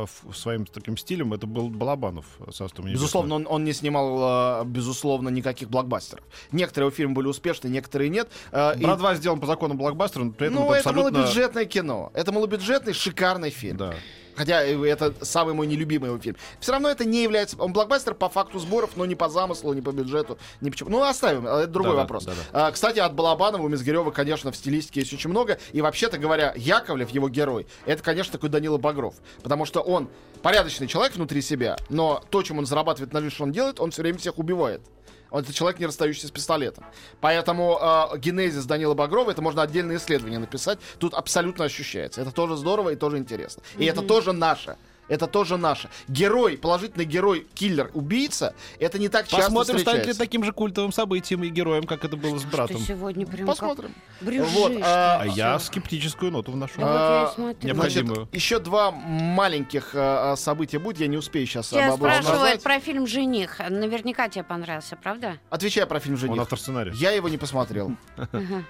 э, 0.04 0.32
своим 0.34 0.66
таким 0.66 0.96
стилем 0.96 1.34
это 1.34 1.46
был 1.46 1.68
Балабанов 1.68 2.26
со 2.46 2.52
«Царством 2.52 2.86
небесным». 2.86 3.02
Безусловно, 3.02 3.34
он, 3.36 3.46
он 3.48 3.64
не 3.64 3.72
снимал, 3.72 4.62
э, 4.62 4.64
безусловно, 4.66 5.28
никаких 5.28 5.70
блокбастеров. 5.70 6.24
Некоторые 6.52 6.88
его 6.88 6.96
фильмы 6.96 7.14
были 7.14 7.28
успешны, 7.28 7.68
некоторые 7.68 8.10
нет. 8.10 8.28
Э, 8.52 8.74
и- 8.78 8.82
Брат 8.82 8.98
2 8.98 9.14
сделан 9.16 9.40
по 9.40 9.46
закону 9.46 9.74
блокбастера, 9.74 10.24
но 10.24 10.32
при 10.32 10.48
этом 10.48 10.60
ну, 10.60 10.72
это 10.72 10.80
это 10.80 10.90
абсолютно... 10.90 11.18
малобюджетное 11.18 11.64
кино. 11.64 12.10
Это 12.14 12.32
малобюджетный, 12.32 12.92
шикарный 12.92 13.50
фильм. 13.50 13.76
Да. 13.76 13.94
Хотя 14.38 14.64
э, 14.64 14.80
это 14.86 15.12
самый 15.22 15.52
мой 15.52 15.66
нелюбимый 15.66 16.10
его 16.10 16.18
фильм. 16.18 16.36
Все 16.60 16.72
равно 16.72 16.88
это 16.88 17.04
не 17.04 17.22
является... 17.22 17.56
Он 17.58 17.72
блокбастер 17.72 18.14
по 18.14 18.28
факту 18.28 18.60
сборов, 18.60 18.90
но 18.96 19.04
не 19.04 19.16
по 19.16 19.28
замыслу, 19.28 19.72
не 19.74 19.82
по 19.82 19.90
бюджету, 19.90 20.38
ни 20.60 20.70
почему. 20.70 20.90
Ну, 20.90 21.02
оставим, 21.02 21.46
э, 21.46 21.50
это 21.50 21.66
другой 21.66 21.92
Да-да, 21.92 22.02
вопрос. 22.02 22.24
да-да. 22.24 22.40
А, 22.52 22.70
кстати, 22.70 23.00
от 23.00 23.14
Балабанова 23.14 23.62
у 23.62 23.68
Мизгирева, 23.68 24.12
конечно, 24.12 24.52
в 24.52 24.56
стилистике 24.56 25.00
есть 25.00 25.12
очень 25.12 25.30
много. 25.30 25.58
И 25.72 25.82
вообще-то 25.82 26.18
говоря, 26.18 26.54
Яковлев, 26.56 27.10
его 27.10 27.28
герой, 27.28 27.66
это, 27.84 28.02
конечно, 28.02 28.32
такой 28.32 28.48
Данила 28.48 28.78
Багров. 28.78 29.16
Потому 29.42 29.64
что 29.64 29.80
он 29.80 30.08
порядочный 30.42 30.86
человек 30.86 31.16
внутри 31.16 31.42
себя, 31.42 31.76
но 31.88 32.22
то, 32.30 32.42
чем 32.42 32.58
он 32.58 32.66
зарабатывает 32.66 33.12
на 33.12 33.20
жизнь, 33.20 33.34
что 33.34 33.44
он 33.44 33.52
делает, 33.52 33.80
он 33.80 33.90
все 33.90 34.02
время 34.02 34.18
всех 34.18 34.38
убивает. 34.38 34.80
Он 35.30 35.42
это 35.42 35.52
человек, 35.52 35.78
не 35.80 35.86
расстающийся 35.86 36.28
с 36.28 36.30
пистолетом. 36.30 36.84
Поэтому 37.20 37.78
э, 37.80 38.18
генезис 38.18 38.64
Данила 38.64 38.94
Багрова, 38.94 39.30
это 39.30 39.42
можно 39.42 39.62
отдельное 39.62 39.96
исследование 39.96 40.38
написать. 40.38 40.78
Тут 40.98 41.14
абсолютно 41.14 41.64
ощущается. 41.64 42.20
Это 42.20 42.30
тоже 42.30 42.56
здорово 42.56 42.90
и 42.90 42.96
тоже 42.96 43.18
интересно. 43.18 43.62
И 43.76 43.84
это 43.84 44.02
тоже 44.02 44.32
наше. 44.32 44.76
Это 45.08 45.26
тоже 45.26 45.56
наше. 45.56 45.88
Герой, 46.06 46.56
положительный 46.56 47.04
герой, 47.04 47.46
киллер, 47.54 47.90
убийца, 47.94 48.54
это 48.78 48.98
не 48.98 49.08
так 49.08 49.26
часто 49.26 49.46
Посмотрим, 49.46 49.78
станет 49.80 50.06
ли 50.06 50.14
таким 50.14 50.44
же 50.44 50.52
культовым 50.52 50.92
событием 50.92 51.42
и 51.44 51.48
героем, 51.48 51.84
как 51.84 52.04
это 52.04 52.16
было 52.16 52.38
с 52.38 52.44
братом. 52.44 52.78
сегодня 52.78 53.26
прям 53.26 53.46
Посмотрим. 53.46 53.92
как 54.18 54.26
брюзжишь. 54.26 54.52
Вот, 54.54 54.72
а, 54.82 55.20
А 55.22 55.26
я 55.26 55.58
скептическую 55.58 56.30
ноту 56.32 56.52
вношу. 56.52 56.74
Да 56.80 56.86
вот 56.86 57.30
а, 57.30 57.32
смотрю. 57.34 57.66
необходимо. 57.66 58.14
Значит, 58.14 58.34
еще 58.34 58.58
два 58.58 58.90
маленьких 58.90 59.94
э, 59.94 60.32
э, 60.32 60.36
события 60.36 60.78
будет, 60.78 61.00
я 61.00 61.06
не 61.06 61.16
успею 61.16 61.46
сейчас 61.46 61.68
Тебя 61.68 61.92
спрашивают 61.92 62.28
назвать. 62.28 62.62
про 62.62 62.80
фильм 62.80 63.06
«Жених». 63.06 63.58
Наверняка 63.68 64.28
тебе 64.28 64.44
понравился, 64.44 64.96
правда? 64.96 65.38
Отвечая 65.50 65.86
про 65.86 66.00
фильм 66.00 66.14
Он 66.14 66.20
«Жених». 66.20 66.40
автор 66.42 66.58
сценария. 66.58 66.92
Я 66.94 67.12
его 67.12 67.28
не 67.28 67.38
посмотрел. 67.38 67.92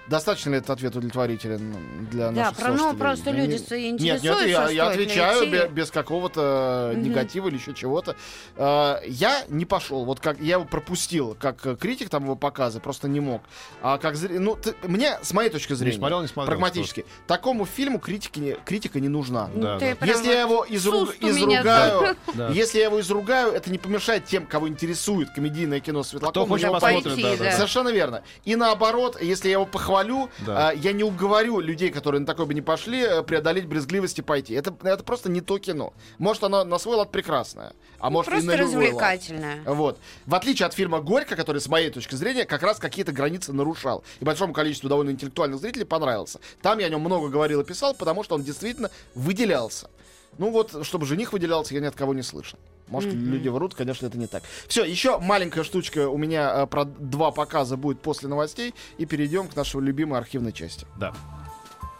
Достаточно 0.07 0.51
ли 0.51 0.57
этот 0.57 0.71
ответ 0.71 0.95
удовлетворителен 0.95 2.07
для 2.11 2.27
Да, 2.31 2.45
наших 2.45 2.57
про- 2.57 2.73
ну, 2.73 2.93
просто 2.95 3.31
люди 3.31 3.55
с- 3.57 3.69
Нет, 3.71 3.99
нет, 3.99 4.17
интересуются, 4.19 4.73
я, 4.73 4.87
отвечаю 4.89 5.69
без 5.71 5.91
какого-то 6.33 6.91
Мгм. 6.93 7.03
негатива 7.03 7.47
или 7.47 7.55
еще 7.57 7.73
чего-то. 7.73 8.15
Э, 8.55 8.97
Я 9.07 9.43
не 9.49 9.65
пошел. 9.65 10.05
Вот 10.05 10.19
как 10.19 10.39
я 10.39 10.55
его 10.55 10.65
пропустил, 10.65 11.35
как 11.39 11.65
э, 11.65 11.75
критик 11.75 12.09
там 12.09 12.23
его 12.23 12.35
показы, 12.35 12.79
просто 12.79 13.07
не 13.07 13.19
мог. 13.19 13.41
А 13.81 13.97
как 13.97 14.15
зритель, 14.15 14.39
ну, 14.39 14.55
ты- 14.55 14.75
мне, 14.87 15.17
с 15.21 15.33
моей 15.33 15.49
точки 15.49 15.73
зрения, 15.73 15.97
смотрел, 15.97 16.21
не 16.21 16.27
смотрел, 16.27 16.47
прагматически, 16.57 17.05
такому 17.27 17.65
фильму 17.65 17.99
критики 17.99 18.39
не- 18.39 18.53
критика 18.65 18.99
не 18.99 19.09
нужна. 19.09 19.49
Да, 19.55 19.77
Ты 19.79 19.89
да. 19.91 19.95
прям 19.95 20.09
Если 20.17 20.31
я 20.31 20.41
его 20.41 20.65
изруг- 20.69 21.15
изругаю, 21.19 22.15
Да. 22.33 22.49
если 22.49 22.79
я 22.79 22.85
его 22.85 22.99
изругаю, 23.01 23.51
это 23.51 23.71
не 23.71 23.77
помешает 23.77 24.25
тем, 24.25 24.45
кого 24.45 24.67
интересует 24.67 25.29
комедийное 25.31 25.79
кино 25.79 26.03
Светлакова. 26.03 26.55
его 26.57 26.79
пойти, 26.79 27.03
посмотрит, 27.03 27.23
да, 27.23 27.37
да. 27.37 27.43
да. 27.45 27.51
Совершенно 27.53 27.89
верно. 27.89 28.23
И 28.45 28.55
наоборот, 28.55 29.21
если 29.21 29.47
я 29.47 29.53
его 29.53 29.65
похвалю, 29.65 30.29
Да. 30.45 30.69
а, 30.69 30.73
я 30.73 30.91
не 30.93 31.03
уговорю 31.03 31.59
людей, 31.59 31.89
которые 31.89 32.19
на 32.21 32.25
такое 32.27 32.45
бы 32.45 32.53
не 32.53 32.61
пошли, 32.61 33.01
э, 33.01 33.23
преодолеть 33.23 33.65
брезгливость 33.67 34.19
и 34.19 34.21
пойти. 34.21 34.53
Это, 34.53 34.73
это 34.83 35.03
просто 35.03 35.29
не 35.29 35.41
то 35.41 35.57
кино. 35.57 35.93
Может, 36.19 36.43
оно 36.43 36.63
на 36.65 36.77
свой 36.77 36.97
лад 36.97 37.11
прекрасное, 37.11 37.73
а 37.97 38.09
может 38.09 38.27
и 38.27 38.31
Просто 38.31 38.47
на 38.47 38.55
любой 38.57 38.91
лад. 38.91 39.21
Вот. 39.65 39.99
В 40.25 40.35
отличие 40.35 40.67
от 40.67 40.73
фильма 40.73 40.99
«Горько», 40.99 41.35
который, 41.35 41.59
с 41.61 41.67
моей 41.67 41.89
точки 41.89 42.15
зрения, 42.15 42.45
как 42.45 42.61
раз 42.61 42.77
какие-то 42.77 43.11
границы 43.11 43.53
нарушал. 43.53 44.03
И 44.19 44.25
большому 44.25 44.53
количеству 44.53 44.89
довольно 44.89 45.11
интеллектуальных 45.11 45.59
зрителей 45.59 45.85
понравился. 45.85 46.39
Там 46.61 46.79
я 46.79 46.87
о 46.87 46.89
нем 46.89 46.99
много 46.99 47.29
говорил 47.29 47.61
и 47.61 47.63
писал, 47.63 47.95
потому 47.95 48.23
что 48.23 48.35
он 48.35 48.43
действительно 48.43 48.91
выделялся. 49.15 49.89
Ну 50.37 50.51
вот, 50.51 50.85
чтобы 50.85 51.05
жених 51.05 51.33
выделялся, 51.33 51.73
я 51.73 51.79
ни 51.79 51.85
от 51.85 51.95
кого 51.95 52.13
не 52.13 52.21
слышал. 52.21 52.59
Может, 52.87 53.13
люди 53.13 53.47
врут, 53.47 53.75
конечно, 53.75 54.07
это 54.07 54.17
не 54.17 54.27
так. 54.27 54.43
Все, 54.67 54.83
еще 54.83 55.19
маленькая 55.19 55.63
штучка 55.63 56.09
у 56.09 56.17
меня 56.17 56.63
э, 56.63 56.67
про 56.67 56.85
два 56.85 57.31
показа 57.31 57.77
будет 57.77 58.01
после 58.01 58.27
новостей, 58.27 58.73
и 58.97 59.05
перейдем 59.05 59.47
к 59.47 59.55
нашей 59.55 59.79
любимой 59.81 60.19
архивной 60.19 60.51
части. 60.51 60.85
Да. 60.97 61.13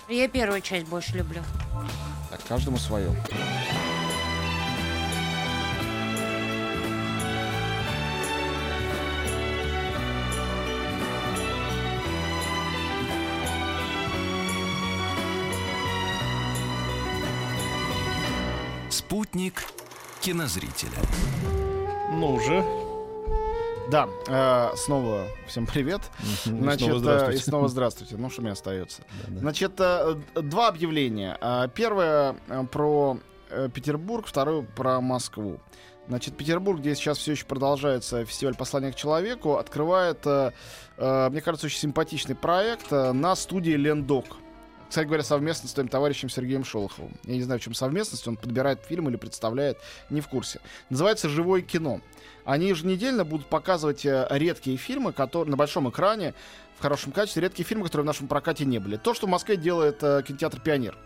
Я 0.07 0.27
первую 0.27 0.61
часть 0.61 0.87
больше 0.87 1.15
люблю. 1.15 1.41
Так, 2.31 2.41
каждому 2.47 2.77
свое. 2.77 3.11
Спутник 18.89 19.65
кинозрителя. 20.21 20.97
Ну 22.11 22.33
уже. 22.33 22.65
Да, 23.91 24.07
э, 24.27 24.75
снова 24.75 25.27
всем 25.47 25.65
привет. 25.65 26.01
Значит, 26.43 26.87
снова 26.87 26.95
э, 26.95 26.99
здравствуйте. 26.99 27.39
и 27.39 27.43
снова 27.43 27.67
здравствуйте. 27.69 28.15
Ну, 28.17 28.29
что 28.29 28.41
мне 28.41 28.51
остается. 28.51 29.03
Значит, 29.27 29.73
э, 29.79 30.15
два 30.35 30.67
объявления. 30.67 31.37
А, 31.39 31.67
Первое 31.67 32.35
э, 32.47 32.63
про 32.71 33.19
э, 33.49 33.69
Петербург, 33.73 34.27
второе 34.27 34.63
про 34.63 35.01
Москву. 35.01 35.59
Значит, 36.07 36.35
Петербург, 36.35 36.79
где 36.79 36.95
сейчас 36.95 37.19
все 37.19 37.33
еще 37.33 37.45
продолжается 37.45 38.25
фестиваль 38.25 38.55
«Послание 38.55 38.91
к 38.91 38.95
человеку», 38.95 39.57
открывает, 39.57 40.25
э, 40.25 40.51
э, 40.97 41.29
мне 41.29 41.41
кажется, 41.41 41.67
очень 41.67 41.77
симпатичный 41.77 42.33
проект 42.35 42.91
э, 42.91 43.11
на 43.11 43.35
студии 43.35 43.73
«Лендок». 43.73 44.25
Кстати 44.89 45.05
говоря, 45.05 45.23
совместно 45.23 45.69
с 45.69 45.73
твоим 45.73 45.87
товарищем 45.87 46.29
Сергеем 46.29 46.65
Шолоховым. 46.65 47.13
Я 47.23 47.35
не 47.35 47.43
знаю, 47.43 47.59
в 47.59 47.63
чем 47.63 47.75
совместность, 47.75 48.27
он 48.27 48.37
подбирает 48.37 48.83
фильм 48.83 49.07
или 49.07 49.17
представляет, 49.17 49.77
не 50.09 50.19
в 50.19 50.27
курсе. 50.27 50.59
Называется 50.89 51.29
«Живое 51.29 51.61
кино». 51.61 52.01
Они 52.43 52.69
еженедельно 52.69 53.23
будут 53.23 53.45
показывать 53.45 54.03
э, 54.03 54.25
редкие 54.31 54.77
фильмы, 54.77 55.13
которые 55.13 55.51
на 55.51 55.57
большом 55.57 55.87
экране, 55.89 56.33
в 56.77 56.81
хорошем 56.81 57.11
качестве, 57.11 57.43
редкие 57.43 57.65
фильмы, 57.67 57.85
которые 57.85 58.03
в 58.03 58.07
нашем 58.07 58.27
прокате 58.27 58.65
не 58.65 58.79
были. 58.79 58.97
То, 58.97 59.13
что 59.13 59.27
в 59.27 59.29
Москве 59.29 59.57
делает 59.57 60.01
э, 60.01 60.23
кинотеатр 60.27 60.59
«Пионер». 60.59 60.97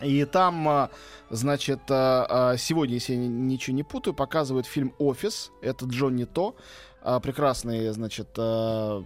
И 0.00 0.24
там, 0.24 0.66
а, 0.66 0.90
значит, 1.28 1.80
сегодня, 1.86 2.94
если 2.94 3.12
я 3.12 3.18
ни- 3.18 3.26
ничего 3.26 3.76
не 3.76 3.82
путаю, 3.82 4.14
показывают 4.14 4.66
фильм 4.66 4.94
«Офис». 4.98 5.50
Это 5.60 5.84
Джонни 5.84 6.24
То. 6.24 6.56
А, 7.02 7.20
Прекрасный, 7.20 7.88
значит, 7.90 8.28
а, 8.38 9.02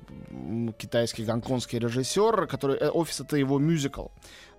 китайский, 0.78 1.24
гонконгский 1.24 1.78
режиссер, 1.78 2.46
который... 2.46 2.76
э, 2.76 2.88
«Офис»— 2.88 3.20
это 3.20 3.37
его 3.37 3.59
мюзикл. 3.59 4.07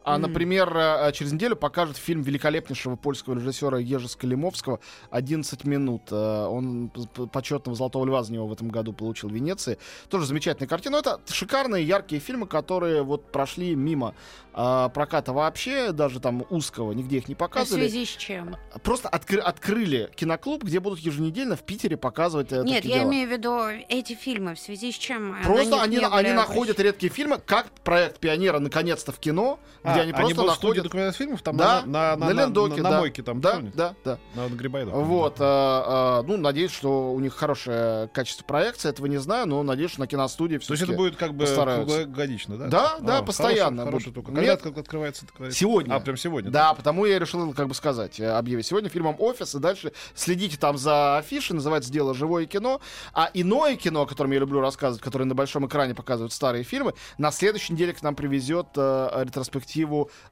А, 0.05 0.19
например, 0.19 0.71
а, 0.75 1.11
через 1.11 1.33
неделю 1.33 1.55
покажет 1.55 1.97
фильм 1.97 2.21
великолепнейшего 2.21 2.95
польского 2.95 3.33
режиссера 3.33 3.79
Ежи 3.79 4.07
Скалимовского 4.07 4.79
«11 5.09 5.67
минут». 5.67 6.03
А, 6.11 6.47
Он 6.47 6.91
почетного 7.31 7.75
«Золотого 7.75 8.05
льва» 8.05 8.21
за 8.23 8.31
него 8.31 8.45
в 8.45 8.53
этом 8.53 8.69
году 8.69 8.93
получил 8.93 9.29
в 9.29 9.33
Венеции. 9.33 9.79
Тоже 10.09 10.27
замечательная 10.27 10.67
картина. 10.69 10.97
Это 10.97 11.19
шикарные, 11.27 11.83
яркие 11.83 12.21
фильмы, 12.21 12.45
которые 12.45 13.01
вот 13.01 13.31
прошли 13.31 13.73
мимо 13.73 14.13
а, 14.53 14.89
проката 14.89 15.33
вообще, 15.33 15.91
даже 15.91 16.19
там 16.19 16.45
узкого, 16.51 16.91
нигде 16.91 17.17
их 17.17 17.27
не 17.27 17.33
А 17.33 17.35
в 17.35 17.39
показывали. 17.39 17.87
связи 17.89 18.05
с 18.05 18.09
чем? 18.15 18.57
Просто 18.83 19.09
откры- 19.09 19.39
открыли 19.39 20.11
киноклуб, 20.15 20.63
где 20.63 20.79
будут 20.79 20.99
еженедельно 20.99 21.55
в 21.55 21.63
Питере 21.63 21.97
показывать 21.97 22.51
э, 22.53 22.61
Нет, 22.63 22.85
я 22.85 22.99
дела. 22.99 23.09
имею 23.09 23.27
в 23.27 23.31
виду 23.31 23.57
эти 23.89 24.13
фильмы, 24.13 24.53
в 24.53 24.59
связи 24.59 24.91
с 24.91 24.95
чем 24.95 25.35
Просто 25.43 25.81
они, 25.81 25.97
они 25.97 26.31
находят 26.31 26.79
редкие 26.79 27.11
фильмы, 27.11 27.39
как 27.43 27.71
проект 27.83 28.19
Пионера 28.19 28.59
наконец-то 28.59 29.11
в 29.11 29.19
кино, 29.19 29.59
где 29.95 30.03
они 30.03 30.33
просто 30.33 30.35
студии 30.35 30.47
находят. 30.47 30.83
документальных 30.83 31.15
фильмов, 31.15 31.41
там 31.41 31.57
да, 31.57 31.83
на, 31.85 32.15
на, 32.15 32.33
на, 32.33 32.41
Лендоке, 32.41 32.77
на, 32.77 32.83
на 32.83 32.89
да. 32.89 32.99
мойке 32.99 33.23
там, 33.23 33.41
да, 33.41 33.55
помните? 33.55 33.77
да, 33.77 33.95
да. 34.03 34.19
На 34.35 34.47
Грибайдах. 34.49 34.93
Вот, 34.93 35.37
а, 35.39 36.19
а, 36.19 36.23
ну, 36.23 36.37
надеюсь, 36.37 36.71
что 36.71 37.13
у 37.13 37.19
них 37.19 37.33
хорошее 37.33 38.09
качество 38.13 38.43
проекции, 38.43 38.89
этого 38.89 39.07
не 39.07 39.17
знаю, 39.17 39.47
но 39.47 39.63
надеюсь, 39.63 39.91
что 39.91 40.01
на 40.01 40.07
киностудии 40.07 40.57
То 40.57 40.73
есть 40.73 40.83
это 40.83 40.93
будет 40.93 41.15
как 41.15 41.33
бы 41.33 41.45
круглогодично, 41.45 42.57
да? 42.57 42.67
Да, 42.67 42.97
да, 42.99 43.17
А, 43.19 43.23
постоянно 43.23 43.85
Хорошая, 43.85 44.11
будут. 44.11 44.25
штука. 44.25 44.31
Нет. 44.41 44.61
Когда 44.61 44.69
это 44.69 44.79
открывается? 44.79 45.25
Сегодня. 45.51 45.95
А, 45.95 45.99
прям 45.99 46.17
сегодня? 46.17 46.51
Да, 46.51 46.73
потому 46.73 47.05
я 47.05 47.19
решил, 47.19 47.53
как 47.53 47.67
бы 47.67 47.73
сказать, 47.73 48.19
э, 48.19 48.29
объявить 48.29 48.65
сегодня 48.65 48.89
фильмом 48.89 49.15
«Офис», 49.19 49.55
и 49.55 49.59
дальше 49.59 49.93
следите 50.13 50.57
там 50.57 50.77
за 50.77 51.17
афишей, 51.17 51.55
называется 51.55 51.91
«Дело 51.91 52.13
живое 52.13 52.45
кино», 52.45 52.81
а 53.13 53.29
иное 53.33 53.75
кино, 53.75 54.01
о 54.01 54.05
котором 54.05 54.31
я 54.31 54.39
люблю 54.39 54.59
рассказывать, 54.59 55.01
которое 55.03 55.25
на 55.25 55.35
большом 55.35 55.67
экране 55.67 55.93
показывают 55.95 56.33
старые 56.33 56.63
фильмы, 56.63 56.93
на 57.17 57.31
следующей 57.31 57.73
неделе 57.73 57.93
к 57.93 58.01
нам 58.01 58.15
привезет 58.15 58.67
э, 58.75 59.23
ретроспективу 59.23 59.84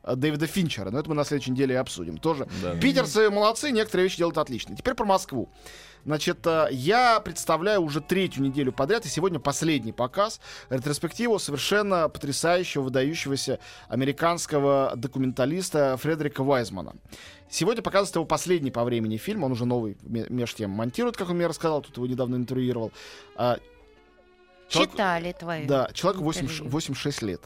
э, 0.03 0.15
Дэвида 0.15 0.47
Финчера, 0.47 0.89
но 0.91 0.99
это 0.99 1.09
мы 1.09 1.15
на 1.15 1.23
следующей 1.23 1.51
неделе 1.51 1.75
и 1.75 1.77
обсудим 1.77 2.17
тоже. 2.17 2.47
Да. 2.61 2.75
Питерцы 2.75 3.29
молодцы, 3.29 3.71
некоторые 3.71 4.05
вещи 4.05 4.17
делают 4.17 4.37
отлично. 4.37 4.75
Теперь 4.75 4.93
про 4.95 5.05
Москву. 5.05 5.49
Значит, 6.05 6.45
э, 6.45 6.67
я 6.71 7.19
представляю 7.21 7.81
уже 7.81 8.01
третью 8.01 8.43
неделю 8.43 8.73
подряд, 8.73 9.05
и 9.05 9.09
сегодня 9.09 9.39
последний 9.39 9.93
показ, 9.93 10.41
ретроспективу 10.69 11.39
совершенно 11.39 12.09
потрясающего, 12.09 12.81
выдающегося 12.83 13.59
американского 13.87 14.93
документалиста 14.97 15.95
Фредерика 15.97 16.43
Вайзмана. 16.43 16.93
Сегодня 17.49 17.81
показывает 17.81 18.15
его 18.15 18.25
последний 18.25 18.71
по 18.71 18.83
времени 18.83 19.15
фильм, 19.17 19.43
он 19.43 19.51
уже 19.53 19.65
новый 19.65 19.95
ме- 20.01 20.25
меж 20.29 20.53
тем 20.55 20.71
монтирует, 20.71 21.15
как 21.15 21.29
он 21.29 21.37
мне 21.37 21.47
рассказал, 21.47 21.81
тут 21.81 21.95
его 21.97 22.07
недавно 22.07 22.35
интервьюировал. 22.35 22.91
А, 23.35 23.57
человек- 24.67 24.91
Читали 24.91 25.31
твои. 25.39 25.65
да, 25.67 25.89
человеку 25.93 26.23
8, 26.23 26.41
интервью. 26.45 26.69
86 26.69 27.21
лет. 27.21 27.41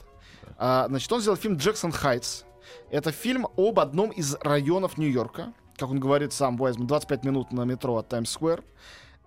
А, 0.58 0.88
значит, 0.88 1.12
он 1.12 1.22
сделал 1.22 1.38
фильм 1.38 1.58
«Джексон 1.58 1.92
Хайтс». 1.92 2.44
Это 2.90 3.12
фильм 3.12 3.48
об 3.58 3.80
одном 3.80 4.10
из 4.12 4.36
районов 4.42 4.98
Нью-Йорка, 4.98 5.54
как 5.78 5.90
он 5.90 6.00
говорит 6.00 6.34
сам 6.34 6.60
Уайзман, 6.60 6.88
25 6.88 7.24
минут 7.24 7.52
на 7.52 7.64
метро 7.64 7.98
от 7.98 8.10
Таймс-сквер, 8.10 8.64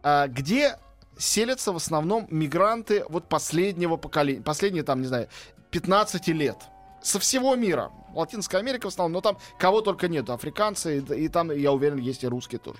а, 0.02 0.26
где 0.28 0.76
селятся 1.18 1.72
в 1.72 1.76
основном 1.76 2.26
мигранты 2.30 3.04
вот 3.08 3.28
последнего 3.28 3.96
поколения, 3.96 4.42
последние 4.42 4.82
там, 4.82 5.00
не 5.00 5.06
знаю, 5.06 5.28
15 5.70 6.28
лет. 6.28 6.56
Со 7.02 7.18
всего 7.18 7.54
мира. 7.54 7.90
Латинская 8.14 8.58
Америка 8.58 8.86
в 8.86 8.88
основном, 8.88 9.12
но 9.12 9.20
там 9.20 9.38
кого 9.58 9.80
только 9.80 10.08
нет. 10.08 10.28
Африканцы, 10.28 10.98
и, 10.98 11.24
и 11.24 11.28
там, 11.28 11.50
я 11.50 11.72
уверен, 11.72 11.98
есть 11.98 12.24
и 12.24 12.26
русские 12.26 12.58
тоже. 12.58 12.78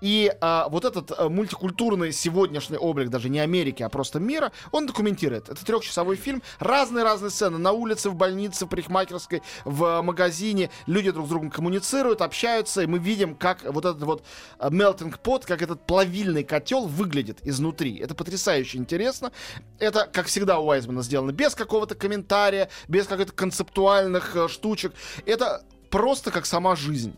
И 0.00 0.32
а, 0.40 0.68
вот 0.68 0.84
этот 0.84 1.12
а, 1.16 1.28
мультикультурный 1.28 2.12
сегодняшний 2.12 2.76
облик 2.76 3.10
даже 3.10 3.28
не 3.28 3.38
Америки, 3.38 3.82
а 3.82 3.88
просто 3.88 4.20
мира, 4.20 4.52
он 4.72 4.86
документирует. 4.86 5.48
Это 5.48 5.64
трехчасовой 5.64 6.16
фильм. 6.16 6.42
Разные-разные 6.58 7.30
сцены. 7.30 7.58
На 7.58 7.72
улице, 7.72 8.10
в 8.10 8.14
больнице, 8.14 8.66
в 8.66 8.68
парикмахерской, 8.68 9.42
в 9.64 9.84
а, 9.84 10.02
магазине. 10.02 10.70
Люди 10.86 11.10
друг 11.10 11.26
с 11.26 11.28
другом 11.28 11.50
коммуницируют, 11.50 12.22
общаются. 12.22 12.82
И 12.82 12.86
мы 12.86 12.98
видим, 12.98 13.34
как 13.34 13.64
вот 13.64 13.84
этот 13.84 14.02
вот 14.02 14.24
а, 14.58 14.70
melting 14.70 15.14
pot, 15.22 15.44
как 15.46 15.62
этот 15.62 15.86
плавильный 15.86 16.44
котел 16.44 16.86
выглядит 16.86 17.38
изнутри. 17.42 17.96
Это 17.98 18.14
потрясающе 18.14 18.78
интересно. 18.78 19.32
Это, 19.78 20.08
как 20.12 20.26
всегда, 20.26 20.58
у 20.58 20.66
Уайзмана 20.66 21.02
сделано 21.02 21.32
без 21.32 21.54
какого-то 21.54 21.94
комментария, 21.94 22.68
без 22.88 23.06
каких-то 23.06 23.32
концептуальных 23.32 24.36
э, 24.36 24.48
штучек. 24.48 24.92
Это 25.26 25.62
просто 25.90 26.30
как 26.30 26.46
сама 26.46 26.76
жизнь. 26.76 27.16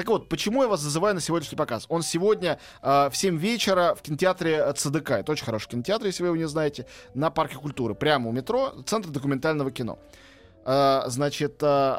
Так 0.00 0.08
вот, 0.08 0.30
почему 0.30 0.62
я 0.62 0.68
вас 0.70 0.80
зазываю 0.80 1.14
на 1.14 1.20
сегодняшний 1.20 1.58
показ? 1.58 1.84
Он 1.90 2.02
сегодня 2.02 2.58
э, 2.80 3.10
в 3.10 3.14
7 3.14 3.36
вечера 3.36 3.94
в 3.94 4.00
кинотеатре 4.00 4.52
э, 4.56 4.72
ЦДК. 4.72 5.10
Это 5.10 5.32
очень 5.32 5.44
хороший 5.44 5.68
кинотеатр, 5.68 6.06
если 6.06 6.22
вы 6.22 6.28
его 6.28 6.36
не 6.36 6.48
знаете, 6.48 6.86
на 7.12 7.28
Парке 7.28 7.56
культуры. 7.56 7.94
Прямо 7.94 8.30
у 8.30 8.32
метро, 8.32 8.72
центр 8.86 9.10
документального 9.10 9.70
кино. 9.70 9.98
Э, 10.64 11.02
значит, 11.08 11.62
э, 11.62 11.98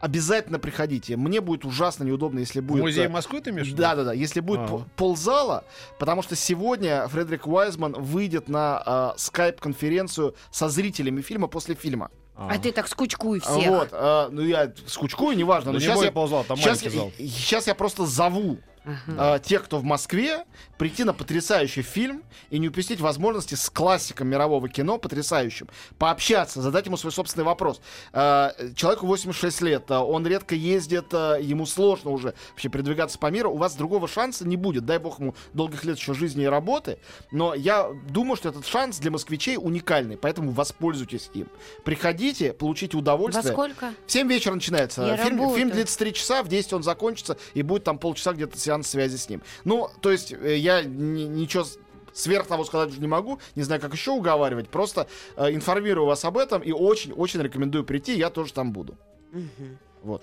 обязательно 0.00 0.58
приходите. 0.58 1.18
Мне 1.18 1.42
будет 1.42 1.66
ужасно 1.66 2.04
неудобно, 2.04 2.38
если 2.38 2.60
будет... 2.60 2.80
Музей 2.80 3.04
э, 3.04 3.08
Москвы 3.10 3.42
ты 3.42 3.50
имеешь? 3.50 3.70
да, 3.72 3.94
да, 3.94 4.04
да. 4.04 4.12
Если 4.14 4.40
будет 4.40 4.66
пол- 4.66 4.86
ползала, 4.96 5.64
потому 5.98 6.22
что 6.22 6.36
сегодня 6.36 7.06
Фредерик 7.08 7.46
Уайзман 7.46 7.92
выйдет 7.98 8.48
на 8.48 9.12
э, 9.14 9.18
скайп-конференцию 9.18 10.34
со 10.50 10.70
зрителями 10.70 11.20
фильма 11.20 11.48
после 11.48 11.74
фильма. 11.74 12.10
А 12.36 12.58
ты 12.58 12.70
так 12.72 12.86
скучкуй 12.88 13.40
всех. 13.40 13.68
Вот, 13.68 13.88
э, 13.92 14.28
ну 14.30 14.42
я 14.42 14.72
скучкую, 14.86 15.36
неважно. 15.36 15.72
Да 15.72 15.72
но 15.72 15.78
не 15.78 15.84
сейчас 15.84 16.02
я, 16.02 16.12
ползал, 16.12 16.44
там 16.44 16.56
сейчас, 16.56 16.82
маленький 16.82 16.98
зал. 16.98 17.12
я, 17.18 17.28
сейчас 17.28 17.66
я 17.66 17.74
просто 17.74 18.04
зову 18.04 18.58
Ага. 18.86 19.36
э, 19.36 19.40
тех, 19.40 19.64
кто 19.64 19.78
в 19.78 19.84
Москве, 19.84 20.44
прийти 20.78 21.04
на 21.04 21.12
потрясающий 21.12 21.82
фильм 21.82 22.22
и 22.50 22.58
не 22.58 22.68
упустить 22.68 23.00
возможности 23.00 23.54
с 23.54 23.68
классиком 23.68 24.28
мирового 24.28 24.68
кино, 24.68 24.98
потрясающим, 24.98 25.68
пообщаться, 25.98 26.62
задать 26.62 26.86
ему 26.86 26.96
свой 26.96 27.12
собственный 27.12 27.44
вопрос. 27.44 27.80
Э, 28.12 28.50
человеку 28.76 29.06
86 29.06 29.60
лет, 29.62 29.90
э, 29.90 29.96
он 29.96 30.26
редко 30.26 30.54
ездит, 30.54 31.12
ему 31.12 31.66
сложно 31.66 32.10
уже 32.10 32.34
вообще 32.50 32.68
передвигаться 32.68 33.18
по 33.18 33.30
миру, 33.30 33.50
у 33.50 33.56
вас 33.56 33.74
другого 33.74 34.06
шанса 34.06 34.46
не 34.46 34.56
будет. 34.56 34.86
Дай 34.86 34.98
бог 34.98 35.18
ему 35.18 35.34
долгих 35.52 35.84
лет 35.84 35.98
еще 35.98 36.14
жизни 36.14 36.44
и 36.44 36.46
работы, 36.46 36.98
но 37.32 37.54
я 37.54 37.90
думаю, 38.08 38.36
что 38.36 38.48
этот 38.48 38.66
шанс 38.66 38.98
для 38.98 39.10
москвичей 39.10 39.56
уникальный, 39.56 40.16
поэтому 40.16 40.52
воспользуйтесь 40.52 41.30
им. 41.34 41.48
Приходите, 41.84 42.52
получите 42.52 42.96
Во 42.96 43.00
удовольствие. 43.00 43.52
сколько? 43.52 43.92
В 44.06 44.12
7 44.12 44.28
вечера 44.28 44.54
начинается. 44.54 45.02
Я 45.02 45.16
фильм, 45.16 45.38
работаю. 45.38 45.56
фильм 45.56 45.70
длится 45.70 45.98
3 45.98 46.14
часа, 46.14 46.42
в 46.42 46.48
10 46.48 46.72
он 46.74 46.82
закончится, 46.82 47.36
и 47.54 47.62
будет 47.62 47.84
там 47.84 47.98
полчаса 47.98 48.32
где-то 48.32 48.58
сеанс 48.58 48.75
связи 48.82 49.16
с 49.16 49.28
ним. 49.28 49.42
Ну, 49.64 49.88
то 50.00 50.10
есть, 50.10 50.32
э, 50.32 50.56
я 50.56 50.82
ни- 50.82 51.22
ничего 51.22 51.64
сверх 52.12 52.46
того 52.46 52.64
сказать 52.64 52.90
уже 52.90 53.00
не 53.00 53.06
могу, 53.06 53.38
не 53.56 53.62
знаю, 53.62 53.80
как 53.80 53.92
еще 53.92 54.10
уговаривать, 54.12 54.68
просто 54.68 55.06
э, 55.36 55.52
информирую 55.54 56.06
вас 56.06 56.24
об 56.24 56.38
этом 56.38 56.62
и 56.62 56.72
очень-очень 56.72 57.42
рекомендую 57.42 57.84
прийти, 57.84 58.16
я 58.16 58.30
тоже 58.30 58.52
там 58.52 58.72
буду. 58.72 58.96
Мгм. 59.32 59.78
Вот. 60.02 60.22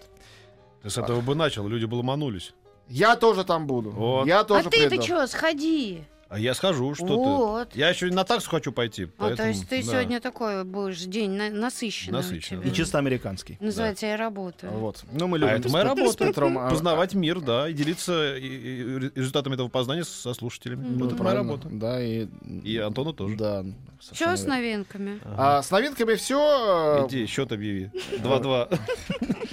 Ты 0.82 0.90
с 0.90 0.98
этого 0.98 1.22
бы 1.22 1.36
начал, 1.36 1.68
люди 1.68 1.86
бы 1.86 1.96
ломанулись. 1.96 2.54
Я 2.90 3.16
тоже 3.16 3.44
там 3.44 3.68
буду. 3.68 3.92
Вот. 3.92 4.26
Я 4.28 4.40
А 4.42 4.44
тоже 4.44 4.70
ты-то 4.70 4.90
приду. 4.90 5.04
что, 5.04 5.28
сходи. 5.28 6.04
А 6.34 6.40
я 6.40 6.56
схожу, 6.56 6.96
что 6.96 7.06
Вот. 7.06 7.70
ты. 7.70 7.80
Я 7.80 7.90
еще 7.90 8.08
и 8.08 8.12
на 8.12 8.24
таксу 8.24 8.50
хочу 8.50 8.72
пойти. 8.72 9.04
А, 9.04 9.08
то 9.08 9.12
поэтому, 9.20 9.50
есть 9.50 9.70
ты 9.70 9.84
да. 9.84 9.92
сегодня 9.92 10.20
такой 10.20 10.64
будешь 10.64 11.02
день 11.02 11.30
на- 11.32 11.52
насыщенный. 11.52 12.18
Насыщенный, 12.18 12.64
да. 12.64 12.72
чисто 12.72 12.98
американский. 12.98 13.58
Называется 13.60 14.08
«Я 14.08 14.18
работаю». 14.18 14.74
Вот. 14.74 15.04
Ну, 15.12 15.28
мы 15.28 15.38
А 15.38 15.42
любим 15.42 15.54
это 15.54 15.70
с 15.70 15.72
моя 15.72 15.86
работа. 15.86 16.26
Петром, 16.26 16.58
а, 16.58 16.72
Познавать 16.72 17.14
мир, 17.14 17.40
да, 17.40 17.70
и 17.70 17.74
делиться 17.74 18.36
и- 18.36 18.48
и 18.48 19.00
результатами 19.16 19.54
этого 19.54 19.68
познания 19.68 20.04
со 20.06 20.34
слушателями. 20.34 20.84
Вот 20.88 20.98
ну, 20.98 21.06
это 21.16 21.24
моя 21.24 21.36
работа. 21.36 21.70
Да, 21.72 22.04
и... 22.04 22.28
И 22.64 22.78
Антона 22.78 23.14
тоже. 23.14 23.36
Да. 23.38 23.64
Что 24.12 24.36
с 24.36 24.46
новинками? 24.46 25.20
А, 25.24 25.62
с 25.62 25.70
новинками 25.70 26.16
все. 26.16 27.06
Иди, 27.08 27.28
счет 27.28 27.52
объяви. 27.52 27.92
2-2. 28.24 28.80